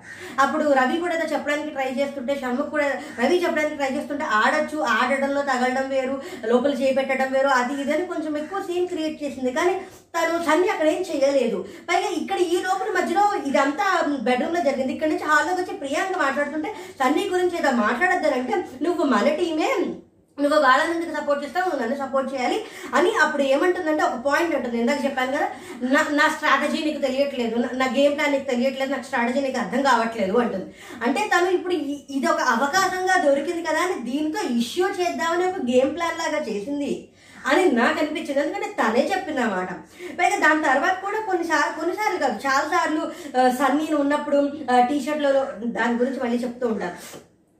అప్పుడు 0.45 0.65
రవి 0.81 0.97
కూడా 1.05 1.17
ఏదో 1.19 1.27
చెప్పడానికి 1.35 1.75
ట్రై 1.77 1.89
చేస్తుంటే 2.01 2.35
షణ్ముఖ్ 2.43 2.73
కూడా 2.75 2.89
రవి 3.23 3.43
చెప్పడానికి 3.45 3.79
ట్రై 3.81 3.91
చేస్తుంటే 3.97 4.27
ఆడొచ్చు 4.43 4.79
ఆడడంలో 4.99 5.43
తగలడం 5.51 5.89
వేరు 5.95 6.17
లోపల 6.53 6.93
పెట్టడం 7.01 7.31
వేరు 7.37 7.53
అది 7.61 7.75
ఇది 7.83 7.95
అని 7.97 8.07
కొంచెం 8.13 8.33
ఎక్కువ 8.43 8.61
సీన్ 8.69 8.91
క్రియేట్ 8.93 9.23
చేసింది. 9.25 9.53
కానీ 9.61 9.75
తను 10.19 10.45
సన్ని 10.45 10.69
అక్కడ 10.69 10.87
ఏం 10.87 11.03
చేయలేదు. 11.03 11.69
పైగా 11.91 12.09
ఇక్కడ 12.09 12.37
ఈ 12.37 12.61
లోపల 12.61 13.01
మధ్యలో 13.01 13.33
ఇదంతా 13.47 14.17
బెడ్రూమ్లో 14.23 14.61
జరిగింది. 14.63 14.93
ఇక్కడ 14.93 15.09
నుంచి 15.09 15.25
హాల్లోకి 15.25 15.61
వచ్చి 15.61 15.79
ప్రియాంక 15.79 16.19
మాట్లాడుతుంటే 16.19 16.75
సన్నీ 17.03 17.29
గురించి 17.29 17.59
ఏదో 17.59 17.71
మాట్లాడద్దానంటే 17.71 18.65
నువ్వు 18.83 19.05
మన 19.05 19.29
టీమే. 19.29 19.77
నువ్వు 20.41 20.61
వాళ్ళని 20.61 20.97
ఎందుకు 20.97 21.21
సపోర్ట్ 21.21 21.45
చేస్తావు. 21.45 21.71
నువ్వు 21.71 21.89
నన్ను 21.89 22.09
సపోర్ట్ 22.09 22.35
చేయాలి. 22.35 22.65
అని 22.95 23.13
అప్పుడు 23.23 23.43
ఏమంటుందంటే 23.43 24.03
ఒక 24.03 24.15
పాయింట్ 24.15 24.57
ఉంటుంది. 24.57 24.79
ఇందాక 24.79 25.05
చెప్పాను 25.05 25.33
కదా 25.33 25.49
నా 25.83 26.07
నా 26.11 26.29
స్ట్రాటజీ 26.29 26.85
నీకు 26.85 26.99
తెలియట్లేదు. 26.99 27.57
నా- 27.57 27.97
గేమ్ 27.97 28.17
ప్లాన్ 28.17 28.33
నీకు 28.33 28.45
తెలియట్లేదు. 28.45 28.91
నాకు 28.91 29.03
స్ట్రాటజీ 29.03 29.41
నీకు 29.41 29.59
అర్థం 29.59 29.83
కావట్లేదు. 29.83 30.39
అంటుంది. 30.39 30.75
అంటే 31.07 31.31
తను 31.37 31.51
ఇప్పుడు 31.51 31.75
ఇది 32.11 32.27
ఒక 32.27 32.41
అవకాశంగా 32.41 33.25
దొరికింది 33.25 33.63
కదా 33.63 33.79
అని 33.79 34.11
దీంతో 34.11 34.49
ఇష్యూ 34.57 34.89
చేద్దామని 34.89 35.47
ఒక 35.47 35.57
గేమ్ 35.57 35.97
ప్లాన్ 35.97 36.19
లాగా 36.19 36.45
చేసింది. 36.45 37.09
అని 37.51 37.65
నాకు 37.81 37.99
అనిపించింది. 38.03 38.41
ఎందుకంటే 38.43 38.71
తనే 38.81 39.03
చెప్పింది 39.13 39.43
పైగా 40.21 40.37
దాని 40.47 40.67
తర్వాత 40.69 40.97
కూడా 41.07 41.19
కొన్నిసార్లు 41.31 41.75
కొన్నిసార్లు 41.81 42.19
కాదు 42.25 42.39
చాలా 42.47 42.65
సార్లు 42.77 43.03
సన్నీని 43.59 43.99
ఉన్నప్పుడు 44.05 44.41
టీ 44.89 44.97
షర్ట్లలో 45.05 45.45
దాని 45.79 46.01
గురించి 46.03 46.23
మళ్ళీ 46.25 46.39
చెప్తూ 46.47 46.67
ఉంటారు 46.73 46.97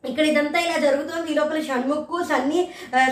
ఇక్కడ 0.05 0.25
ఇదంతా 0.29 0.59
ఇలా 0.67 0.77
జరుగుతోంది. 0.85 1.27
ఈ 1.33 1.35
లోపల 1.39 1.59
షణ్ముఖ్ 1.67 2.15
సన్నీ 2.31 2.61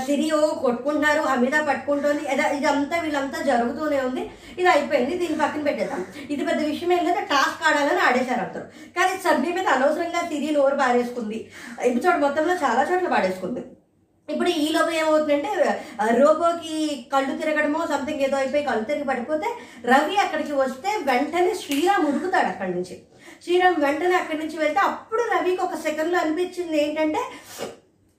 సిరియో 0.06 0.38
కొట్టుకుంటున్నారు 0.62 1.22
అమిత 1.34 1.56
పట్టుకుంటుంది. 1.68 2.22
ఇదంతా 2.56 2.96
వీళ్ళంతా 3.04 3.38
జరుగుతూనే 3.50 3.98
ఉంది. 4.08 4.22
ఇది 4.60 4.68
అయిపోయింది. 4.72 5.12
దీన్ని 5.20 5.38
పక్కన 5.42 5.62
పెట్టేద్దాం. 5.68 6.02
ఇది 6.34 6.42
పెద్ద 6.48 6.60
విషయం 6.70 6.92
ఏం 6.96 7.04
లేదా. 7.08 7.22
టాస్క్ 7.34 7.62
ఆడాలని 7.68 8.02
ఆడేశారు 8.06 8.42
అందరూ. 8.46 8.64
కానీ 8.96 9.12
సన్నీ 9.26 9.52
మీద 9.58 9.68
అనవసరంగా 9.76 10.22
సిరి 10.30 10.50
నోరు 10.56 10.78
పారేసుకుంది. 10.82 11.38
ఎపిసోడ్ 11.90 12.18
మొత్తంలో 12.26 12.56
చాలా 12.64 12.82
చోట్ల 12.90 13.10
పాడేసుకుంది 13.14 13.62
ఇప్పుడు 14.30 14.50
ఈ 14.60 14.68
లోపల 14.68 14.94
ఏమవుతుందంటే 14.94 15.50
రోబోకి 16.18 16.76
కళ్ళు 17.12 17.32
తిరగడమో 17.36 17.80
సంథింగ్ 17.86 18.22
ఏదో 18.22 18.36
అయిపోయి 18.36 18.62
కళ్ళు 18.62 18.84
తిరిగి 18.84 19.04
పడిపోతే 19.04 19.48
రవి 19.84 20.16
అక్కడికి 20.16 20.52
వస్తే 20.54 20.92
వెంటనే 21.04 21.54
శ్రీరామ్ 21.62 22.06
ఉరుకుతాడు 22.06 22.48
అక్కడి 22.48 22.72
నుంచి. 22.72 22.96
శ్రీరామ్ 23.44 23.78
వెంటనే 23.80 24.14
అక్కడి 24.14 24.38
నుంచి 24.38 24.56
వెళ్తే 24.58 24.80
అప్పుడు 24.86 25.22
రవికి 25.32 25.62
ఒక 25.62 25.76
సెకండ్లో 25.82 26.18
అనిపించింది 26.18 26.78
ఏంటంటే 26.82 27.22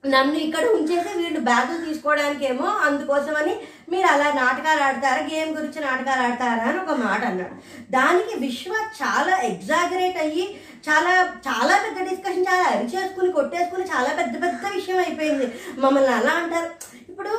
నన్ను 0.05 0.35
ఇక్కడ 0.35 0.65
ఉంచేసి 0.65 1.17
వీళ్ళు 1.17 1.39
బ్యాగులు 1.39 1.85
తీసుకోవడానికి 1.85 2.45
ఏమో 2.45 2.67
అందుకోసమని 2.67 3.55
మీరు 3.91 4.07
అలా 4.07 4.33
నాటకాలు 4.33 4.83
ఆడతారా 4.83 5.27
గేమ్ 5.27 5.55
గురించి 5.55 5.81
నాటకాలు 5.81 6.21
ఆడతారా 6.21 6.63
అని 6.63 6.79
ఒక 6.79 6.97
మాట 6.97 7.25
అన్నాడు. 7.25 7.55
దానికి 7.91 8.39
విశ్వ 8.39 8.71
చాలా 8.71 9.37
ఎగ్జాగరేట్ 9.37 10.17
అయ్యి 10.17 10.57
చాలా 10.89 11.13
చాలా 11.47 11.81
పెద్ద 11.83 12.09
డిస్కషన్ 12.09 12.45
చాలా 12.49 12.63
అరిచేసుకుని 12.63 13.31
కొట్టేసుకుని 13.31 13.83
చాలా 13.83 14.13
పెద్ద 14.13 14.43
పెద్ద 14.43 14.73
విషయం 14.75 14.97
అయిపోయింది. 14.97 15.53
మమ్మల్ని 15.77 16.13
అలా 16.13 16.31
అంటారు. 16.31 16.71
ఇప్పుడు 17.09 17.35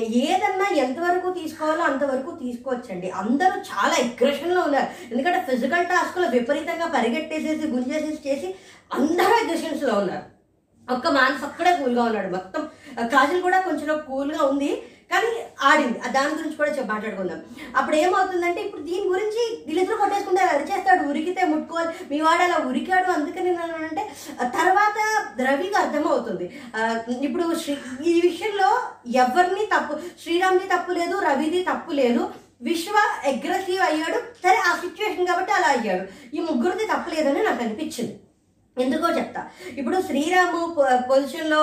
ఏదన్నా 0.00 0.68
ఎంతవరకు 0.74 1.32
తీసుకోవాలో 1.32 1.82
అంతవరకు 1.82 2.38
తీసుకోవచ్చండి. 2.42 3.10
అందరూ 3.10 3.56
చాలా 3.72 3.94
అగ్రెషన్లో 4.04 4.60
ఉన్నారు. 4.60 5.12
ఎందుకంటే 5.12 5.46
ఫిజికల్ 5.50 5.86
టాస్క్లో 5.86 6.28
విపరీతంగా 6.28 6.86
పరిగెట్టేసేసి 6.86 7.66
గుంజేసేసి 7.66 8.28
చేసి 8.28 8.54
అందరూ 8.92 9.34
అగ్రెషన్స్లో 9.34 9.94
ఉన్నారు. 9.94 10.41
ఒక్క 10.90 11.08
మానస్ 11.08 11.44
అక్కడే 11.44 11.76
కూల్గా 11.76 12.02
ఉన్నాడు. 12.02 12.30
మొత్తం 12.36 12.62
కాజల్ 13.12 13.42
కూడా 13.42 13.60
కొంచెం 13.60 13.98
కూల్గా 13.98 14.42
ఉంది 14.44 14.82
కానీ 15.12 15.30
ఆడింది. 15.62 15.98
దాని 16.12 16.34
గురించి 16.34 16.56
కూడా 16.56 16.70
మాట్లాడుకుందాం. 16.92 17.40
అప్పుడు 17.76 17.96
ఏమవుతుందంటే 17.96 18.60
ఇప్పుడు 18.60 18.82
దీని 18.82 19.06
గురించి 19.08 19.42
వీళ్ళిద్దరు 19.66 19.96
కొట్టేసుకుంటారు 19.96 20.56
అరిచేస్తాడు 20.56 21.08
ఉరికితే 21.08 21.42
ముట్టుకోవాలి. 21.46 21.92
మీ 22.10 22.20
వాడు 22.20 22.42
అలా 22.42 22.58
ఉరికాడు 22.68 23.10
అందుకని 23.12 23.50
నేను 23.50 23.76
అంటే 23.88 24.04
తర్వాత 24.58 24.98
రవికి 25.42 25.74
అర్థమవుతుంది. 25.74 26.46
ఇప్పుడు 27.26 27.54
శ్రీ 27.64 27.76
ఈ 28.12 28.20
విషయంలో 28.28 28.70
ఎవరిని 29.06 29.66
తప్పు 29.66 30.00
శ్రీరామ్ది 30.22 30.64
తప్పు 30.64 30.92
లేదు 30.92 31.18
రవిది 31.18 31.62
తప్పు 31.70 31.92
లేదు. 31.92 32.30
విశ్వ 32.62 32.96
అగ్రెసివ్ 33.26 33.80
అయ్యాడు. 33.90 34.18
సరే 34.42 34.56
ఆ 34.56 34.72
సిచ్యువేషన్ 34.76 35.26
కాబట్టి 35.26 35.52
అలా 35.52 35.68
అయ్యాడు. 35.68 36.36
ఈ 36.36 36.40
ముగ్గురిది 36.40 36.84
తప్పు 36.86 37.10
లేదని 37.14 37.42
నాకు 37.42 37.62
అనిపించింది. 37.62 38.14
ఎందుకో 38.80 39.06
చెప్తా. 39.16 39.40
ఇప్పుడు 39.80 39.96
శ్రీరాము 40.02 40.60
పొజిషన్లో 41.08 41.62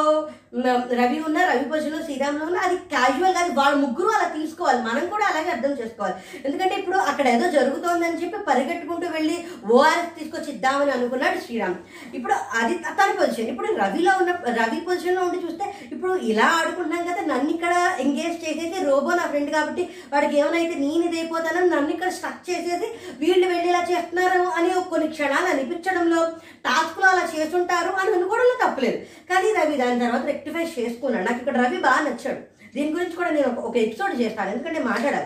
రవి 0.99 1.19
ఉన్న 1.27 1.37
రవి 1.49 1.65
పొజిషన్లో 1.71 2.01
శ్రీరాములు 2.05 2.07
శ్రీరాములో 2.07 2.45
ఉన్న 2.45 2.57
అది 2.65 2.75
క్యాజువల్ 2.91 3.37
అది 3.41 3.51
వాళ్ళ 3.59 3.75
ముగ్గురు 3.83 4.09
అలా 4.15 4.27
తీసుకోవాలి. 4.35 4.81
మనం 4.87 5.03
కూడా 5.13 5.25
అలాగే 5.31 5.49
అర్థం 5.55 5.73
చేసుకోవాలి. 5.79 6.15
ఎందుకంటే 6.45 6.75
ఇప్పుడు 6.75 6.97
అక్కడ 6.97 7.27
ఏదో 7.27 7.47
జరుగుతోందని 7.51 8.21
చెప్పి 8.23 8.37
పరిగెట్టుకుంటూ 8.49 9.07
వెళ్ళి 9.17 9.37
ఓఆర్ఎస్ 9.71 10.15
తీసుకొచ్చి 10.19 10.49
ఇద్దామని 10.53 10.91
అనుకున్నాడు 10.91 11.39
శ్రీరామ్. 11.45 11.77
ఇప్పుడు 12.13 12.33
అది 12.59 12.75
తన 12.99 13.09
పొజిషన్. 13.19 13.51
ఇప్పుడు 13.53 13.71
రవిలో 13.81 14.13
ఉన్న 14.21 14.31
రవి 14.61 14.79
పొజిషన్లో 14.89 15.23
ఉండి 15.23 15.43
చూస్తే 15.45 15.65
ఇప్పుడు 15.99 16.15
ఇలా 16.15 16.45
ఆడుకుంటున్నాం 16.45 17.07
కదా 17.07 17.35
నన్ను 17.35 17.49
ఇక్కడ 17.49 17.97
ఎంగేజ్ 17.99 18.49
చేసేసి 18.49 18.85
రోబో 18.85 19.11
నా 19.11 19.27
ఫ్రెండ్ 19.27 19.51
కాబట్టి 19.51 19.89
వాడికి 20.13 20.39
ఏమైనా 20.39 20.75
నేను 20.75 21.03
ఇదైపోతానని 21.03 21.69
నన్ను 21.69 21.89
ఇక్కడ 21.89 22.09
స్ట్రక్ 22.09 22.49
చేసేసి 22.49 23.15
వీళ్ళు 23.19 23.47
వెళ్ళి 23.47 23.69
ఇలా 23.69 23.85
చేస్తున్నారు 23.91 24.41
అని 24.41 24.89
కొన్ని 24.89 25.07
క్షణాలు 25.07 25.45
అనిపించడంలో 25.45 26.25
టాస్క్లో 26.65 27.07
అలా 27.07 27.29
చేస్తుంటారు 27.39 27.89
అని 27.89 28.15
అనుకోవడంలో 28.15 28.69
తప్పలేదు. 28.69 28.97
కానీ 29.29 29.53
రవి 29.53 29.77
దాని 29.77 29.99
తర్వాత 29.99 30.25
రెక్టిఫై 30.25 30.63
చేసుకున్నాడు. 30.63 31.25
నాకు 31.25 31.39
ఇక్కడ 31.39 31.65
రవి 31.65 31.77
బాగా 31.77 31.99
నచ్చాడు. 31.99 32.39
దీని 32.75 32.91
గురించి 32.91 33.13
కూడా 33.13 33.29
నేను 33.29 33.47
ఒక- 33.47 33.59
ఒక 33.59 33.77
ఎపిసోడ్ 33.77 34.21
చేస్తాను. 34.21 34.49
ఎందుకంటే 34.49 34.83
మాట్లాడాలి. 34.83 35.25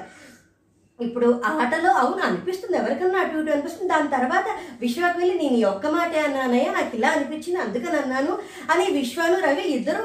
ఇప్పుడు 1.07 1.41
ఆటలో 1.45 1.91
అవును 1.91 2.21
అనిపిస్తుంది. 2.27 2.77
ఎవరికన్నా 2.77 3.19
అటు 3.19 3.37
ఇటు 3.37 3.51
అనిపిస్తుంది. 3.51 3.89
దాని 3.93 4.09
తర్వాత 4.15 4.45
విశ్వాకి 4.81 5.17
వెళ్ళి 5.19 5.35
నేను 5.37 5.57
ఈ 5.57 5.63
ఒక్క 5.63 5.87
మాటే 5.87 6.19
అన్నానయ్యా 6.19 6.71
నాకు 6.71 6.95
ఇలా 6.95 7.09
అనిపించింది 7.09 7.59
అందుకని 7.61 7.97
అన్నాను 8.01 8.37
అని 8.71 8.85
విశ్వాను 8.99 9.37
రవి 9.47 9.61
ఇద్దరు 9.61 10.03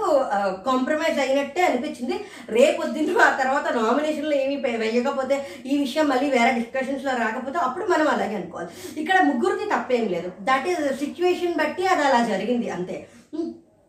కాంప్రమైజ్ 0.66 1.20
అయినట్టే 1.26 1.62
అనిపించింది. 1.62 2.18
రేపొద్దున 2.48 3.20
ఆ 3.20 3.30
తర్వాత 3.42 3.72
నామినేషన్లో 3.76 4.36
ఏమి 4.36 4.56
వేయకపోతే 4.56 5.38
ఈ 5.66 5.78
విషయం 5.78 6.08
మళ్ళీ 6.08 6.30
వేరే 6.30 6.50
డిస్కషన్స్లో 6.60 7.14
రాకపోతే 7.24 7.58
అప్పుడు 7.58 7.84
మనం 7.84 8.08
అలాగే 8.08 8.36
అనుకోవాలి. 8.36 8.70
ఇక్కడ 9.00 9.20
ముగ్గురికి 9.20 9.70
తప్పేం 9.74 10.08
లేదు. 10.08 10.32
దట్ 10.40 10.68
ఈస్ 10.68 10.98
సిచ్యువేషన్ 10.98 11.54
బట్టి 11.54 11.86
అది 11.86 12.02
అలా 12.02 12.20
జరిగింది 12.28 12.70
అంతే. 12.70 12.98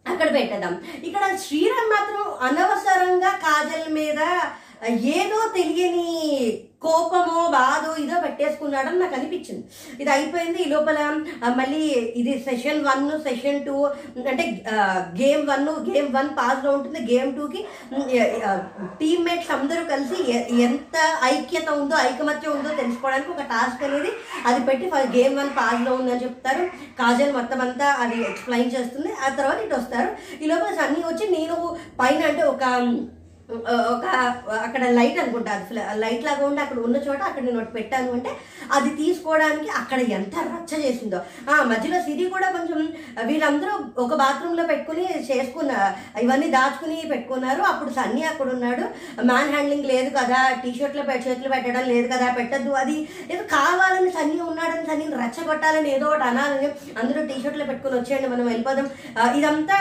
అక్కడ 0.05 0.33
పెట్టేద్దాం. 0.33 0.73
ఇక్కడ 1.07 1.23
శ్రీరామ్ 1.45 1.89
మాత్రం 1.89 2.23
అనవసరంగా 2.47 3.31
కాజల్ 3.45 3.88
ఏదో 5.19 5.39
తెలియని 5.59 6.09
కోపమో 6.83 7.39
బాధో 7.55 7.89
ఇదో 8.01 8.17
పెట్టేసుకున్నాడని 8.23 8.99
నాకు 8.99 9.15
అనిపించింది. 9.15 9.63
ఇది 10.01 10.11
అయిపోయింది. 10.11 10.59
ఈ 10.63 10.67
లోపల 10.73 10.99
మళ్ళీ 11.57 11.81
ఇది 12.19 12.33
సెషన్ 12.45 12.79
వన్ 12.85 13.03
సెషన్ 13.25 13.59
టూ 13.65 13.75
అంటే 14.31 14.43
గేమ్ 15.21 15.43
వన్ 15.49 15.67
గేమ్ 15.89 16.07
వన్ 16.15 16.29
పాస్లో 16.39 16.71
ఉంటుంది. 16.77 16.99
గేమ్ 17.11 17.35
టూకి 17.37 17.61
టీమ్మేట్స్ 19.01 19.51
అందరూ 19.57 19.83
కలిసి 19.91 20.17
ఎంత 20.67 20.95
ఐక్యత 21.31 21.69
ఉందో 21.81 21.97
ఐకమత్యం 22.09 22.55
ఉందో 22.57 22.77
తెలుసుకోవడానికి 22.81 23.31
ఒక 23.35 23.45
టాస్క్ 23.53 23.85
అనేది 23.89 24.13
అది 24.47 24.59
పెట్టి 24.69 24.91
గేమ్ 25.17 25.37
వన్ 25.41 25.53
పాస్లో 25.59 25.93
ఉందని 25.93 26.23
చెప్తారు. 26.23 26.65
కాజల్ 27.01 27.37
మొత్తం 27.39 27.61
అంతా 27.67 27.89
అది 28.05 28.19
ఎక్స్ప్లెయిన్ 28.31 28.75
చేస్తుంది. 28.77 29.11
ఆ 29.25 29.29
తర్వాత 29.29 29.59
ఇటు 29.67 29.75
వస్తారు. 29.75 30.11
ఈ 30.43 30.47
లోపల 30.53 30.73
సన్నీ 30.81 31.03
వచ్చి 31.11 31.27
నేను 31.37 31.77
పైన 32.01 32.21
అంటే 32.31 32.43
ఒక 32.43 32.65
ఒక 33.93 34.05
అక్కడ 34.65 34.81
లైట్ 34.97 35.19
అనుకుంటా 35.21 35.51
అది 35.53 35.75
లైట్ 36.01 36.23
లాగా 36.25 36.43
ఉండి 36.47 36.61
అక్కడ 36.63 36.79
ఉన్న 36.87 36.97
చోట 37.05 37.21
అక్కడ 37.27 37.43
నేను 37.45 37.59
ఒకటి 37.59 37.73
పెట్టాను 37.77 38.09
అంటే 38.17 38.31
అది 38.77 38.89
తీసుకోవడానికి 38.99 39.69
అక్కడ 39.79 39.99
ఎంత 40.17 40.35
రచ్చ 40.49 40.71
చేసిందో. 40.83 41.19
ఆ 41.51 41.55
మధ్యలో 41.71 41.99
సిరి 42.07 42.25
కూడా 42.35 42.47
కొంచెం 42.55 42.79
వీళ్ళందరూ 43.29 43.71
ఒక 44.03 44.13
బాత్రూమ్లో 44.21 44.65
పెట్టుకుని 44.71 45.05
చేసుకున్న 45.29 45.71
ఇవన్నీ 46.23 46.49
దాచుకుని 46.57 46.97
పెట్టుకున్నారు. 47.13 47.63
అప్పుడు 47.71 47.93
సన్నీ 47.97 48.23
అక్కడ 48.31 48.47
ఉన్నాడు. 48.55 48.83
మ్యాన్ 49.31 49.51
హ్యాండ్లింగ్ 49.53 49.89
లేదు 49.93 50.11
కదా 50.19 50.41
టీ 50.61 50.73
షర్ట్లో 50.77 51.05
చేతులు 51.25 51.51
పెట్టడం 51.55 51.87
లేదు 51.93 52.07
కదా 52.13 52.27
పెట్టద్దు 52.39 52.77
అది 52.83 52.97
ఏదో 53.31 53.43
కావాలని 53.55 54.13
సన్నీ 54.19 54.39
ఉన్నాడని 54.51 54.87
సన్నీని 54.91 55.19
రెచ్చగొట్టాలని 55.23 55.91
ఏదో 55.95 56.07
ఒకటి 56.11 56.27
అనాలని 56.29 56.69
అందరూ 57.01 57.25
టీ 57.31 57.37
షర్ట్లో 57.43 57.67
పెట్టుకుని 57.71 57.97
వచ్చేయండి 57.99 58.31
మనం 58.35 58.45
వెళ్ళిపోదాం. 58.51 58.87
ఇదంతా 59.39 59.79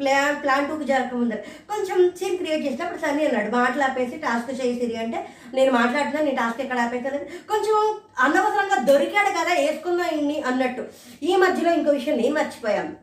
ప్లాన్ 0.00 0.40
ప్లాన్ 0.42 0.66
టూకి 0.70 0.90
జరగకముందు. 0.92 1.38
కొంచెం 1.70 1.98
సీన్ 2.18 2.40
క్రియేట్ 2.40 2.66
చేసినప్పుడు 2.66 3.00
సన్నీ 3.02 3.22
అన్నాడు. 3.26 3.50
మాటలు 3.56 3.84
ఆపేసి 3.88 4.16
టాస్క్ 4.26 4.52
చేసిరి 4.60 4.96
అంటే 5.04 5.20
నేను 5.54 5.72
మాట్లాడుతున్నాను 5.72 6.28
నీ 6.30 6.34
టాస్క్ 6.40 6.62
ఎక్కడ 6.64 6.80
ఆపేసాను 6.86 7.18
కొంచెం 7.52 7.78
అనవసరంగా 8.26 8.78
దొరికాడు 8.90 9.32
కదా 9.38 9.54
వేసుకున్నా 9.62 10.06
ఇన్ని 10.18 10.38
అన్నట్టు. 10.50 10.84
ఈ 11.22 11.34
మధ్యలో 11.36 11.72
ఇంకో 11.78 11.90
విషయం 11.90 12.16
నేను 12.22 12.34
మర్చిపోయాను. 12.34 12.94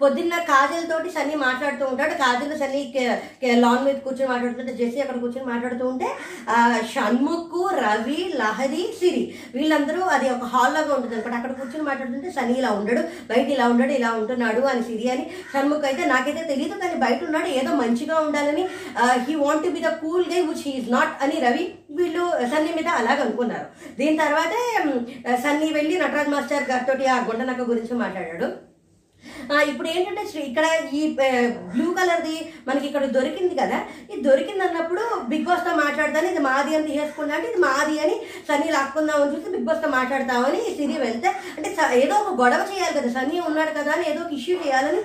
పొద్దున్న 0.00 0.34
కాజల్ 0.50 0.86
తోటి 0.90 1.10
సన్నీ 1.16 1.36
మాట్లాడుతూ 1.46 1.84
ఉంటాడు. 1.92 2.14
కాజల్ 2.22 2.54
సన్నీ 2.62 2.82
లాంగ్ 3.64 3.74
లాన్ 3.74 3.84
మీద 3.86 3.98
కూర్చొని 4.04 4.28
మాట్లాడుతుంటే 4.32 4.72
జెస్సీ 4.78 4.98
అక్కడ 5.02 5.16
కూర్చొని 5.22 5.46
మాట్లాడుతూ 5.52 5.84
ఉంటే 5.92 6.08
షణ్ముఖ్ 6.92 7.56
రవి 7.84 8.20
లహరి 8.40 8.82
సిరి 8.98 9.22
వీళ్ళందరూ 9.56 10.00
అది 10.14 10.26
ఒక 10.34 10.46
హాల్ 10.52 10.74
లాగా 10.76 10.92
ఉంటుంది 10.96 11.14
అనమాట 11.16 11.34
అక్కడ 11.38 11.52
కూర్చొని 11.60 11.84
మాట్లాడుతుంటే 11.88 12.30
సన్నీ 12.36 12.56
ఇలా 12.62 12.70
ఉండడు 12.80 13.02
బయట 13.30 13.46
ఇలా 13.56 13.66
ఉండడు 13.72 13.94
ఇలా 13.98 14.10
ఉంటున్నాడు 14.20 14.62
అని 14.72 14.82
సిరి 14.88 15.06
అని 15.14 15.24
షణ్ముఖ్ 15.52 15.86
అయితే 15.90 16.04
నాకైతే 16.12 16.44
తెలియదు 16.52 16.76
కానీ 16.82 16.98
బయట 17.04 17.20
ఉన్నాడు 17.28 17.50
ఏదో 17.60 17.72
మంచిగా 17.82 18.18
ఉండాలని 18.26 18.66
he 19.28 19.36
want 19.44 19.70
be 19.76 19.82
the 19.86 19.92
cool 20.04 20.26
guy 20.32 20.42
which 20.50 20.66
he is 20.68 20.92
not 20.96 21.14
అని 21.26 21.38
రవి 21.46 21.64
వీళ్ళు 21.98 22.26
సన్నీ 22.52 22.70
మీద 22.78 22.88
అలాగ 23.00 23.18
అనుకున్నారు. 23.24 23.66
దీని 23.98 24.16
తర్వాతే 24.22 24.62
సన్నీ 25.44 25.68
వెళ్ళి 25.78 25.96
నటరాజ్ 26.04 26.32
మాస్టర్ 26.34 26.70
గారితో 26.70 26.94
ఆ 27.16 27.18
గుండనక్క 27.30 27.66
గురించి 27.72 27.94
మాట్లాడాడు. 28.04 28.48
ఇప్పుడు 29.68 29.88
ఏంటంటే 29.88 30.22
శ్రీ 30.28 30.42
ఇక్కడ 30.42 30.66
ఈ 30.92 31.00
బ్లూ 31.68 31.86
కలర్ది 31.94 32.36
మనకి 32.68 32.86
ఇక్కడ 32.86 33.04
దొరికింది 33.14 33.54
కదా 33.54 33.78
ఇది 34.10 34.20
దొరికింది 34.22 34.62
అన్నప్పుడు 34.62 35.02
బిగ్ 35.28 35.44
బాస్తో 35.44 35.72
మాట్లాడతాను 35.76 36.28
ఇది 36.28 36.42
మాది 36.44 36.72
అని 36.76 36.86
తీసేసుకున్నా 36.86 37.34
అంటే 37.34 37.48
ఇది 37.48 37.60
మాది 37.60 37.96
అని 38.00 38.16
సన్నీ 38.48 38.68
లాక్కుందాం 38.70 39.18
అని 39.22 39.32
చూసి 39.34 39.52
బిగ్ 39.54 39.64
బాస్తో 39.64 39.88
మాట్లాడతామని 39.90 40.60
సిరి 40.76 40.96
వెళ్తే 41.00 41.28
అంటే 41.56 41.70
స- 41.76 41.92
ఏదో 42.00 42.14
ఒక 42.22 42.34
గొడవ 42.40 42.62
చేయాలి 42.70 42.96
కదా 42.98 43.10
సన్నీ 43.16 43.38
ఉన్నాడు 43.46 43.72
కదా 43.72 43.92
అని 43.92 44.06
ఏదో 44.10 44.20
ఒక 44.20 44.32
ఇష్యూ 44.32 44.56
చేయాలని 44.62 45.00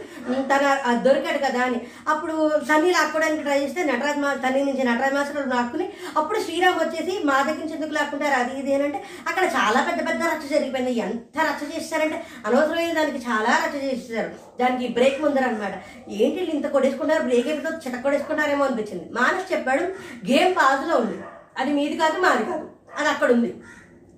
తన 0.50 0.64
దొరికాడు 1.06 1.40
కదా 1.40 1.62
అని. 1.62 1.80
అప్పుడు 2.10 2.36
సన్నీ 2.68 2.92
లాక్కోవడానికి 2.92 3.44
ట్రై 3.44 3.60
చేస్తే 3.62 3.84
నటరాజ్ 3.86 4.20
మా 4.20 4.32
సన్నీ 4.44 4.64
నుంచి 4.64 4.84
నటరాజ్ 4.84 5.16
మాస్టర్ 5.16 5.50
లాక్కుని 5.50 5.88
అప్పుడు 6.18 6.40
శ్రీరామ్ 6.42 6.80
వచ్చేసి 6.80 6.98
మా 7.24 7.38
దగ్గర 7.42 7.62
నుంచి 7.62 7.76
ఎందుకు 7.76 7.94
లాక్కుంటారు 7.94 8.38
అది 8.40 8.54
ఇది 8.60 8.74
అని 8.76 8.84
అంటే 8.84 9.00
అక్కడ 9.28 9.46
చాలా 9.56 9.80
పెద్ద 9.88 10.00
పెద్ద 10.08 10.22
రచ్చ 10.32 10.46
జరిగిపోయింది. 10.50 10.68
ఎంత 11.00 11.16
రచ్చ 11.48 11.62
చేస్తారంటే 11.72 12.18
అనవసరమైన 12.46 12.94
దానికి 12.96 13.20
చాలా 13.26 13.52
రచ్చ 13.64 13.78
చేస్తారు. 13.86 14.29
దానికి 14.62 14.88
బ్రేక్ 14.88 15.22
ముందర 15.22 15.44
అనమాట 15.44 15.74
ఏంటి 16.10 16.36
వీళ్ళు 16.38 16.54
ఇంత 16.56 16.68
కొడేసుకున్నారు 16.68 17.24
బ్రేక్ 17.24 17.48
ఏదో 17.48 17.70
చెట 17.70 18.04
కొడేసుకున్నారేమో 18.04 18.66
అనిపించింది. 18.66 19.14
మానస్ 19.14 19.54
చెప్పాడు 19.54 19.84
గేమ్ 20.32 20.56
పాజ్లో 20.56 20.98
ఉంది. 20.98 21.18
అది 21.58 21.74
మీది 21.74 21.98
కాదు 21.98 22.18
మాది 22.22 22.46
కాదు. 22.46 22.70
అది 22.98 23.10
అక్కడ 23.10 23.32
ఉంది. 23.32 23.54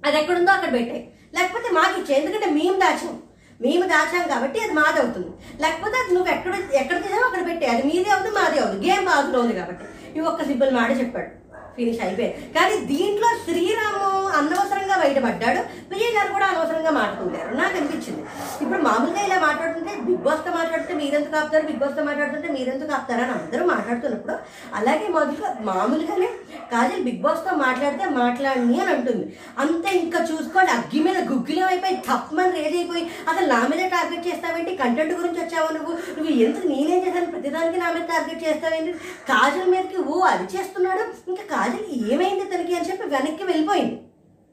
అది 0.05 0.17
ఎక్కడుందో 0.17 0.51
అక్కడ 0.51 0.73
పెట్టాయి. 0.73 1.13
లేకపోతే 1.35 1.69
మాకు 1.73 1.99
ఇచ్చే 2.01 2.15
ఎందుకంటే 2.15 2.45
మేము 2.45 2.79
దాచాం. 2.79 3.21
మేము 3.61 3.87
దాచాం 3.87 4.27
కాబట్టి 4.27 4.59
అది 4.59 4.73
మాది 4.73 4.99
అవుతుంది. 4.99 5.31
లేకపోతే 5.61 5.97
అది 5.97 6.13
నువ్వు 6.13 6.31
ఎక్కడ 6.31 6.53
ఎక్కడ 6.73 7.03
తీసావో 7.03 7.25
అక్కడ 7.25 7.45
పెట్టే 7.45 7.65
అది 7.65 7.83
మీదే 7.83 8.09
అవుతుంది 8.09 8.35
మాదే 8.35 8.59
అవుతుంది. 8.59 8.89
గేమ్ 8.89 9.05
పాజ్లో 9.05 9.41
ఉంది 9.41 9.53
కాబట్టి. 9.53 9.85
ఇవి 10.15 10.25
ఒక్క 10.25 10.43
సింపుల్ 10.43 10.71
మాట 10.71 10.99
చెప్పాడు. 10.99 11.40
ఫినిష్ 11.77 12.01
అయిపోయాయి 12.05 12.33
కానీ 12.57 12.75
దీంట్లో 12.91 13.29
శ్రీరాము 13.45 14.07
అనవసరంగా 14.39 14.95
బయటపడ్డాడు. 15.03 15.61
విజయ్ 15.91 16.13
గారు 16.17 16.29
కూడా 16.35 16.45
అనవసరంగా 16.51 16.91
మాట్లాడారు 16.99 17.55
నాకు 17.59 17.75
అనిపించింది. 17.77 18.21
ఇప్పుడు 18.63 18.81
మామూలుగా 18.87 19.21
ఇలా 19.27 19.37
మాట్లాడుతుంటే 19.47 19.93
బిగ్ 20.07 20.23
బాస్తో 20.27 20.51
మాట్లాడితే 20.57 20.93
మీరెందుకు 21.01 21.35
ఆపుతారు? 21.39 21.65
బిగ్ 21.69 21.81
బాస్తో 21.83 22.03
మాట్లాడుతుంటే 22.03 22.49
మీరెందుకు 22.57 22.91
ఆపుతారు 22.97 23.21
అని 23.25 23.33
అందరూ 23.37 23.63
మాట్లాడుతున్నప్పుడు 23.65 24.35
అలాగే 24.79 25.07
మొదలుగా 25.07 25.49
మామూలుగానే 25.69 26.29
కాజల్ 26.73 27.05
బిగ్ 27.07 27.21
బాస్తో 27.25 27.51
మాట్లాడితే 27.55 28.05
మాట్లాడని 28.21 28.77
అని 28.81 28.91
అంటుంది. 28.95 29.25
అంతే 29.59 29.89
ఇంకా 30.03 30.19
చూసుకోండి. 30.31 30.71
అగ్గి 30.77 30.99
మీద 31.07 31.17
గుగ్గిలం 31.31 31.67
అయిపోయి 31.67 31.97
తప్పమని 32.09 32.55
రేజ్ 32.59 32.75
అయిపోయి 32.75 33.03
అసలు 33.29 33.47
నా 33.53 33.61
మీద 33.71 33.89
టార్గెట్ 33.95 34.27
చేస్తావేంటి? 34.29 34.75
కంటెంట్ 34.75 35.13
గురించి 35.13 35.41
వచ్చావు 35.43 35.69
నువ్వు? 35.73 35.93
నువ్వు 36.17 36.33
ఎందుకు 36.45 36.67
నేనేం 36.67 37.01
చేశాను? 37.07 37.31
ప్రతిదానికి 37.31 37.79
నా 37.83 37.89
మీద 37.91 38.05
టార్గెట్ 38.13 38.43
చేస్తావేంటి? 38.47 38.93
కాజల్ 39.31 39.71
మీదకి 39.73 39.99
ఓ 40.13 40.19
అది 40.33 40.47
చేస్తున్నాడు. 40.57 41.05
ఇంకా 41.31 41.43
కాజల్ 41.61 41.89
ఏమైంది 42.13 42.45
తనకి 42.51 42.73
అని 42.75 42.89
చెప్పి 42.91 43.07
వెనక్కి 43.15 43.43
వెళ్ళిపోయింది. 43.43 43.95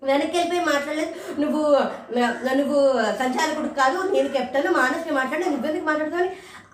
వెనక్కి 0.03 0.37
వెళ్ళిపోయి 0.37 0.65
మాట్లాడలేదు. 0.65 1.13
నువ్వు 1.43 1.63
నువ్వు 2.59 2.79
సంచాలకుడు 3.21 3.71
కాదు 3.81 3.99
నేను 4.15 4.29
కెప్టెన్ 4.37 4.69
మానస్కి 4.75 5.13
మాట్లాడి 5.19 5.45
నువ్వెందుకు 5.55 5.87
మాట్లాడుతావు 5.89 6.29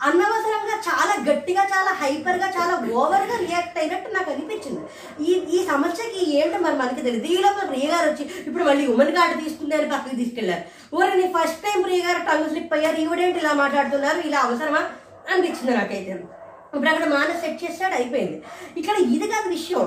అనవసరంగా 0.09 0.77
చాలా 0.87 1.15
గట్టిగా 1.29 1.63
చాలా 1.73 1.91
హైపర్గా 2.01 2.49
చాలా 2.57 2.75
ఓవర్గా 3.01 3.37
రియాక్ట్ 3.45 3.79
అయినట్టు 3.79 4.09
నాకు 4.17 4.31
అనిపించింది. 4.33 4.81
ఈ 5.29 5.33
ఈ 5.57 5.59
సమస్యకి 5.71 6.21
ఏంటో 6.39 6.59
మరి 6.67 6.77
మనకి 6.83 7.03
తెలియదు. 7.07 7.29
ఈ 7.35 7.37
లోపల 7.45 7.65
ప్రియ 7.71 7.87
గారు 7.93 8.07
వచ్చి 8.11 8.25
ఇప్పుడు 8.47 8.65
మళ్ళీ 8.65 8.85
ఉమెన్ 8.95 9.15
కార్డు 9.19 9.37
తీసుకుంది 9.45 9.77
అని 9.79 9.91
పక్కకి 9.93 10.17
తీసుకెళ్ళారు 10.23 10.65
ఊరి 10.97 11.17
నీ 11.21 11.27
ఫస్ట్ 11.37 11.63
టైం 11.67 11.79
ప్రియ 11.83 12.01
గారు 12.07 12.21
టంగ్ 12.31 12.51
స్లిప్ 12.53 12.75
అయ్యారు. 12.79 12.99
ఈవిడేంటి 13.05 13.39
ఇలా 13.43 13.53
మాట్లాడుతున్నారు? 13.63 14.21
ఇలా 14.29 14.41
అవసరమా? 14.47 14.83
అనిపించింది 15.33 15.75
నాకైతే. 15.81 16.13
ఇప్పుడు 16.75 16.91
అక్కడ 16.93 17.07
మానస్ 17.17 17.43
సెట్ 17.45 17.65
చేస్తాడు 17.65 17.95
అయిపోయింది. 17.95 18.39
ఇక్కడ 18.81 18.97
ఇది 19.17 19.29
కాదు 19.35 19.49
విషయం. 19.57 19.85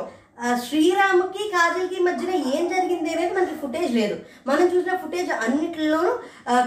శ్రీరాముకి 0.66 1.44
కాజల్కి 1.54 2.00
మధ్యన 2.08 2.34
ఏం 2.56 2.64
జరిగింది 2.74 3.10
అనేది 3.14 3.34
మనకి 3.38 3.56
ఫుటేజ్ 3.62 3.92
లేదు. 4.00 4.16
మనం 4.50 4.66
చూసిన 4.74 4.96
ఫుటేజ్ 5.04 5.32
అన్నిటిలోనూ 5.46 6.12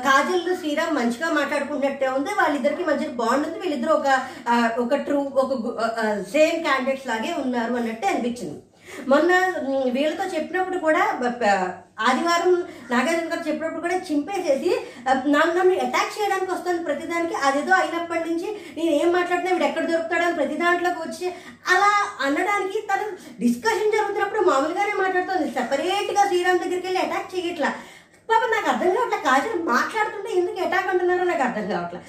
కాజల్ 0.07 0.49
శ్రీరామ్ 0.63 0.97
మంచిగా 1.01 1.29
మాట్లాడుకున్నట్టే 1.39 2.09
ఉంది. 2.17 2.33
వాళ్ళిద్దరికి 2.41 2.85
మధ్య 2.91 3.07
బాండ్ 3.21 3.47
ఉంది. 3.49 3.61
వీళ్ళిద్దరు 3.65 3.93
ఒక 3.99 4.09
ఒక 4.85 4.99
ట్రూ 5.07 5.21
ఒక 5.45 5.53
సేమ్ 6.35 6.59
క్యాండిడేట్స్ 6.67 7.09
లాగే 7.13 7.33
ఉన్నారు 7.45 7.75
అన్నట్టే 7.81 8.09
అనిపించింది. 8.13 8.59
మొన్న 9.11 9.33
వీళ్ళతో 9.97 10.25
చెప్పినప్పుడు 10.37 10.79
కూడా 10.87 11.03
ఆదివారం 12.07 12.53
నాగార్జున 12.91 13.29
గారు 13.33 13.43
చెప్పినప్పుడు 13.49 13.83
కూడా 13.87 13.97
చింపేసేసి 14.09 14.71
నన్ను 15.35 15.53
నన్ను 15.59 15.75
అటాక్ 15.87 16.15
చేయడానికి 16.17 16.51
వస్తుంది 16.53 16.81
ప్రతిదానికి. 16.89 17.37
అదేదో 17.47 17.73
అయినప్పటి 17.81 18.25
నుంచి 18.31 18.49
నేను 18.79 18.93
ఏం 19.01 19.09
మాట్లాడినా 19.17 19.53
వీడు 19.55 19.67
ఎక్కడ 19.69 19.85
దొరుకుతాడని 19.93 20.39
ప్రతి 20.39 20.57
దాంట్లోకి 20.63 21.01
వచ్చి 21.07 21.27
అలా 21.75 21.93
అనడానికి 22.27 22.81
తను 22.91 23.07
డిస్కషన్ 23.45 23.95
జరుగుతున్నప్పుడు 23.97 24.43
మామూలుగానే 24.51 24.97
మాట్లాడుతుంది. 25.03 25.49
సెపరేట్గా 25.59 26.25
శ్రీరామ్ 26.33 26.63
దగ్గరికి 26.65 26.87
వెళ్ళి 26.89 27.03
అటాక్ 27.07 27.33
చేయట్లా. 27.37 27.71
పాప 28.31 28.43
నాకు 28.55 28.69
అర్థం 28.73 28.91
కావట్లే. 28.97 29.21
కాజల్ 29.31 29.63
మాట్లాడుతుంటే 29.73 30.31
ఎందుకు 30.41 30.61
అటాక్ 30.67 30.91
అంటున్నారో 30.93 31.25
నాకు 31.31 31.45
అర్థం 31.49 31.67
కావట్లే. 31.73 32.03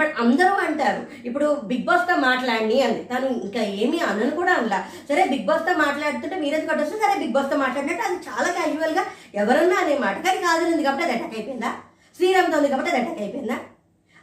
బట్ 0.00 0.12
అందరూ 0.22 0.54
అంటారు 0.66 1.02
ఇప్పుడు 1.28 1.46
బిగ్ 1.70 1.86
బాస్తో 1.88 2.14
మాట్లాడి 2.26 2.76
అంది. 2.86 3.02
తను 3.12 3.26
ఇంకా 3.46 3.62
ఏమీ 3.82 3.98
అనను 4.10 4.34
కూడా 4.40 4.52
అనలా. 4.58 4.78
సరే 5.08 5.24
బిగ్ 5.32 5.48
బాస్తో 5.50 5.74
మాట్లాడుతుంటే 5.84 6.36
మీరేది 6.44 6.68
కొట్టొచ్చు 6.70 7.02
సరే 7.04 7.14
బిగ్ 7.22 7.34
బాస్తో 7.38 7.58
మాట్లాడినట్టు 7.64 8.06
అది 8.08 8.18
చాలా 8.28 8.48
క్యాజువల్గా 8.58 9.04
ఎవరన్నా 9.42 9.78
అనే 9.82 9.96
మాట. 10.06 10.16
కానీ 10.26 10.38
కాదనింది 10.46 10.72
ఉంది 10.72 10.86
కాబట్టి 10.88 11.06
అది 11.06 11.16
అటాక్ 11.16 11.36
అయిపోయిందా? 11.38 11.72
శ్రీరామ్తో 12.18 12.56
ఉంది 12.60 12.70
కాబట్టి 12.72 12.92
అది 12.92 13.00
అటాక్ 13.02 13.22
అయిపోయిందా? 13.24 13.58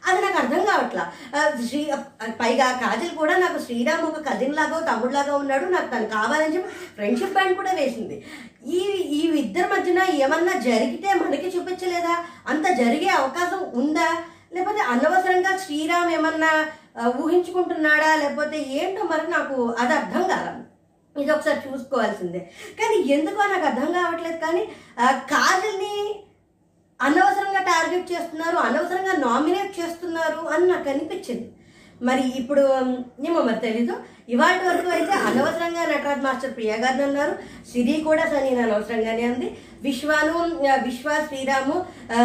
అది 0.02 0.20
నాకు 0.24 0.38
అర్థం 0.40 0.60
కావట్లా. 0.70 1.04
శ్రీ 1.68 1.80
పైగా 2.40 2.66
కాజల్ 2.82 3.10
కూడా 3.20 3.34
నాకు 3.38 3.58
శ్రీరామ్ 3.64 4.04
ఒక 4.08 4.20
కజిన్ 4.28 4.54
లాగా 4.58 4.78
తమ్ముడు 4.90 5.12
లాగా 5.16 5.34
ఉన్నాడు. 5.42 5.66
నాకు 5.74 5.88
తను 5.94 6.06
కావాలని 6.14 6.54
చెప్పి 6.54 6.70
ఫ్రెండ్షిప్ 6.96 7.34
బ్యాండ్ 7.36 7.56
కూడా 7.60 7.72
వేసింది. 7.80 8.16
ఈ 8.78 8.80
ఈ 9.18 9.20
ఇద్దరి 9.42 9.68
మధ్యన 9.72 10.00
ఏమన్నా 10.24 10.54
జరిగితే 10.68 11.08
మనకి 11.22 11.48
చూపించలేదా? 11.56 12.14
అంత 12.52 12.66
జరిగే 12.82 13.08
అవకాశం 13.20 13.62
ఉందా? 13.80 14.08
లేకపోతే 14.52 14.82
అనవసరంగా 14.92 15.52
శ్రీరామ్ 15.64 16.10
ఏమన్నా 16.16 16.52
ఊహించుకుంటున్నాడా? 17.22 18.10
లేకపోతే 18.22 18.58
ఏంటో 18.78 19.02
మరి 19.12 19.26
నాకు 19.36 19.56
అది 19.82 19.92
అర్థం 20.00 20.24
కాదు. 20.32 20.54
ఇది 21.16 21.30
ఒకసారి 21.34 21.60
చూసుకోవాల్సిందే. 21.66 22.40
కానీ 22.78 22.96
ఎందుకో 23.16 23.40
నాకు 23.52 23.66
అర్థం 23.70 23.88
కావట్లేదు 23.98 24.38
కానీ 24.46 24.62
కాజల్ని 25.32 25.94
అనవసరంగా 27.00 27.60
టార్గెట్ 27.70 28.12
చేస్తున్నారు 28.12 28.56
అనవసరంగా 28.68 29.14
నామినేట్ 29.26 29.72
చేస్తున్నారు 29.80 30.42
అని 30.54 30.64
నాకు 30.72 30.88
అనిపించింది. 30.92 31.48
మరి 32.02 32.24
ఇప్పుడు 32.40 32.64
ఏమో 33.28 33.40
మరి 33.42 33.60
తెలీదు. 33.66 33.94
ఇవాళ 34.34 34.56
వరకు 34.68 34.90
అయితే 34.90 35.12
అనవసరంగా 35.12 35.82
నటరాజ్ 35.90 36.24
మాస్టర్ 36.24 36.54
ప్రియా 36.56 36.76
గారిని 36.76 37.02
అన్నారు. 37.02 37.34
సిరి 37.72 37.94
కూడా 38.08 38.24
సనీని 38.32 38.60
అనవసరంగానే 38.62 39.22
అంది. 39.22 39.48
విశ్వాను 39.82 40.34
విశ్వ 40.86 41.10
శ్రీరాము 41.28 41.76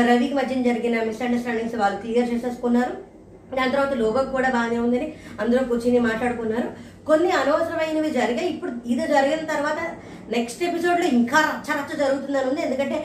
రవికి 0.09 0.33
మధ్య 0.33 0.63
జరిగిన 0.63 1.03
మిస్అండర్స్టాండింగ్స్ 1.03 1.75
వాళ్ళు 1.75 1.99
క్లియర్ 2.01 2.31
చేసేసుకున్నారు. 2.33 3.13
దాని 3.57 3.71
తర్వాత 3.71 3.93
లోగోకి 3.93 4.31
కూడా 4.31 4.49
బాగానే 4.49 4.77
ఉందని 4.77 5.13
అందరూ 5.41 5.65
కూర్చుని 5.65 5.99
మాట్లాడుకున్నారు. 5.99 6.69
కొన్ని 7.09 7.31
అనవసరమైనవి 7.41 8.09
జరిగాయి. 8.17 8.49
ఇప్పుడు 8.53 8.71
ఇది 8.93 9.05
జరిగిన 9.13 9.43
తర్వాత 9.53 9.79
నెక్స్ట్ 10.33 10.61
ఎపిసోడ్లో 10.67 11.07
ఇంకా 11.17 11.39
రచ్చ 11.47 11.69
రచ్చ 11.77 11.93
జరుగుతుందని 12.01 12.47
ఉంది. 12.49 12.61
ఎందుకంటే 12.65 12.97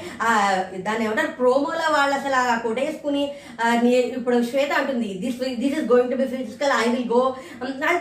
దాన్ని 0.87 1.05
ఏమంటారు 1.07 1.31
ప్రోమోలో 1.39 1.87
వాళ్ళు 1.97 2.15
అసలు 2.19 2.37
ఆ 2.41 2.57
కొట్టేసుకుని 2.67 3.23
ఇప్పుడు 4.19 4.37
శ్వేత 4.51 4.73
అంటుంది 4.81 5.09
this 5.25 5.39
this 5.63 5.77
is 5.79 5.89
going 5.93 6.13
to 6.13 6.19
be 6.21 6.27
physical 6.35 6.75
I 6.83 6.85
will 6.95 7.09
go 7.15 7.23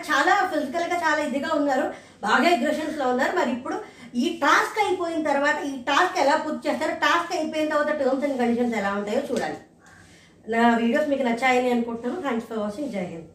చాలా 0.09 0.33
ఫిజికల్గా 0.53 0.97
చాలా 1.05 1.21
ఇదిగా 1.29 1.51
ఉన్నారు. 1.59 1.87
బాగా 2.25 2.49
అగ్రెషన్స్లో 2.57 3.07
ఉన్నారు. 3.13 3.33
మరి 3.39 3.51
ఇప్పుడు 3.57 3.77
ఈ 4.23 4.27
టాస్క్ 4.43 4.77
అయిపోయిన 4.83 5.21
తర్వాత 5.31 5.57
ఈ 5.69 5.73
టాస్క్ 5.89 6.19
ఎలా 6.25 6.35
పూర్తి 6.43 6.65
చేస్తారు 6.67 6.93
టాస్క్ 7.05 7.33
అయిపోయిన 7.37 7.71
తర్వాత 7.73 7.91
టర్మ్స్ 8.01 8.25
అండ్ 8.27 8.39
కండిషన్స్ 8.41 8.77
ఎలా 8.81 8.91
ఉంటాయో 8.99 9.23
చూడాలి. 9.31 9.57
నా 10.53 10.61
వీడియోస్ 10.81 11.09
మీకు 11.13 11.25
నచ్చాయని 11.29 11.71
అనుకుంటున్నాను. 11.75 12.21
థ్యాంక్స్ 12.27 12.47
ఫర్ 12.51 12.61
వాచింగ్ 12.65 12.93
జై 12.95 13.05
హింద్ 13.13 13.27